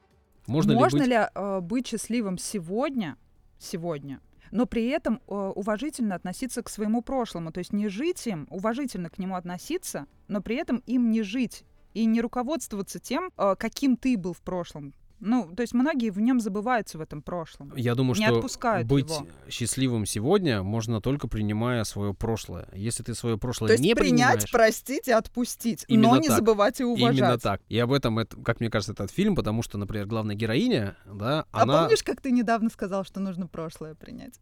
Можно, 0.48 0.74
Можно 0.74 0.98
ли 0.98 1.04
быть... 1.04 1.10
ли 1.10 1.28
э, 1.36 1.60
быть 1.62 1.88
счастливым 1.88 2.38
сегодня, 2.38 3.18
сегодня, 3.60 4.22
но 4.52 4.66
при 4.66 4.88
этом 4.88 5.22
э, 5.28 5.34
уважительно 5.34 6.16
относиться 6.16 6.64
к 6.64 6.70
своему 6.70 7.02
прошлому, 7.02 7.52
то 7.52 7.60
есть 7.60 7.74
не 7.74 7.88
жить 7.88 8.26
им, 8.28 8.48
уважительно 8.50 9.10
к 9.10 9.20
нему 9.20 9.36
относиться, 9.36 10.08
но 10.28 10.42
при 10.42 10.56
этом 10.56 10.78
им 10.86 11.12
не 11.12 11.22
жить 11.22 11.64
и 11.94 12.06
не 12.06 12.22
руководствоваться 12.22 13.00
тем, 13.00 13.32
э, 13.38 13.56
каким 13.58 13.98
ты 13.98 14.18
был 14.18 14.34
в 14.34 14.42
прошлом. 14.42 14.94
Ну, 15.20 15.54
то 15.56 15.62
есть 15.62 15.74
многие 15.74 16.12
в 16.12 16.20
нем 16.20 16.40
забываются 16.40 16.98
в 16.98 17.02
этом 17.02 17.22
прошлом. 17.22 17.74
Я 17.76 17.96
думаю, 17.96 18.18
не 18.18 18.26
что 18.26 18.38
отпускают 18.38 18.88
быть 18.88 19.10
его. 19.10 19.28
счастливым 19.50 20.06
сегодня 20.06 20.64
можно 20.64 21.02
только 21.02 21.28
принимая 21.28 21.84
свое 21.84 22.14
прошлое. 22.14 22.68
Если 22.74 23.04
ты 23.04 23.14
свое 23.14 23.38
прошлое 23.38 23.70
То 23.70 23.74
есть 23.74 23.84
не 23.84 23.96
принять, 23.96 24.46
принимаешь, 24.46 24.52
простить 24.52 25.08
и 25.08 25.12
отпустить, 25.12 25.86
но 25.90 26.18
не 26.18 26.28
так. 26.28 26.38
забывать 26.38 26.80
и 26.80 26.84
уважать. 26.84 27.18
именно 27.18 27.38
так. 27.38 27.62
И 27.68 27.78
об 27.78 27.92
этом, 27.92 28.20
это, 28.20 28.38
как 28.42 28.60
мне 28.60 28.70
кажется, 28.70 28.94
этот 28.94 29.12
фильм, 29.12 29.36
потому 29.36 29.62
что, 29.62 29.78
например, 29.78 30.06
главная 30.06 30.36
героиня, 30.36 30.96
да, 31.06 31.46
А 31.52 31.64
она... 31.64 31.82
помнишь, 31.82 32.04
как 32.04 32.22
ты 32.22 32.32
недавно 32.32 32.70
сказал, 32.70 33.04
что 33.04 33.20
нужно 33.20 33.48
прошлое 33.48 33.96
принять? 33.96 34.40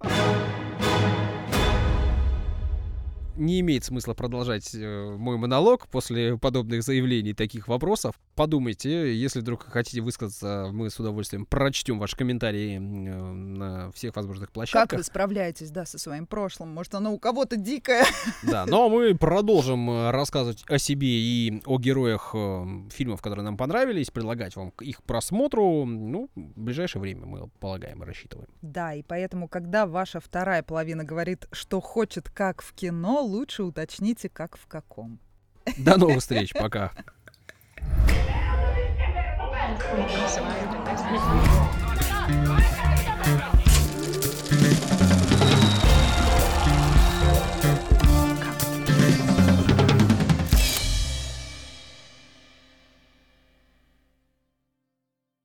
не 3.44 3.60
имеет 3.60 3.84
смысла 3.84 4.14
продолжать 4.14 4.74
э, 4.74 5.16
мой 5.16 5.36
монолог 5.36 5.86
после 5.88 6.36
подобных 6.38 6.82
заявлений, 6.82 7.34
таких 7.34 7.68
вопросов. 7.68 8.14
Подумайте, 8.34 9.14
если 9.14 9.40
вдруг 9.40 9.64
хотите 9.64 10.00
высказаться, 10.00 10.68
мы 10.72 10.90
с 10.90 10.98
удовольствием 10.98 11.46
прочтем 11.46 11.98
ваши 11.98 12.16
комментарии 12.16 12.76
э, 12.76 12.80
на 12.80 13.92
всех 13.92 14.16
возможных 14.16 14.50
площадках. 14.50 14.90
Как 14.90 14.98
вы 14.98 15.04
справляетесь, 15.04 15.70
да, 15.70 15.84
со 15.84 15.98
своим 15.98 16.26
прошлым? 16.26 16.70
Может, 16.70 16.94
оно 16.94 17.12
у 17.12 17.18
кого-то 17.18 17.56
дикое? 17.56 18.04
Да, 18.42 18.66
но 18.66 18.88
мы 18.88 19.14
продолжим 19.14 19.90
э, 19.90 20.10
рассказывать 20.10 20.64
о 20.68 20.78
себе 20.78 21.08
и 21.08 21.62
о 21.66 21.78
героях 21.78 22.34
фильмов, 22.90 23.22
которые 23.22 23.44
нам 23.44 23.56
понравились, 23.56 24.10
предлагать 24.10 24.56
вам 24.56 24.72
их 24.80 25.02
просмотру, 25.02 25.84
ну, 25.84 26.30
в 26.34 26.60
ближайшее 26.60 27.00
время, 27.00 27.26
мы 27.26 27.48
полагаем 27.60 28.02
и 28.02 28.06
рассчитываем. 28.06 28.48
Да, 28.62 28.94
и 28.94 29.02
поэтому, 29.02 29.48
когда 29.48 29.86
ваша 29.86 30.20
вторая 30.20 30.62
половина 30.62 31.04
говорит, 31.04 31.46
что 31.52 31.80
хочет 31.80 32.28
как 32.28 32.62
в 32.62 32.72
кино, 32.74 33.22
лучше 33.34 33.62
уточните, 33.62 34.28
как 34.28 34.56
в 34.56 34.66
каком. 34.66 35.18
До 35.76 35.96
новых 35.96 36.20
встреч, 36.20 36.52
пока. 36.52 36.92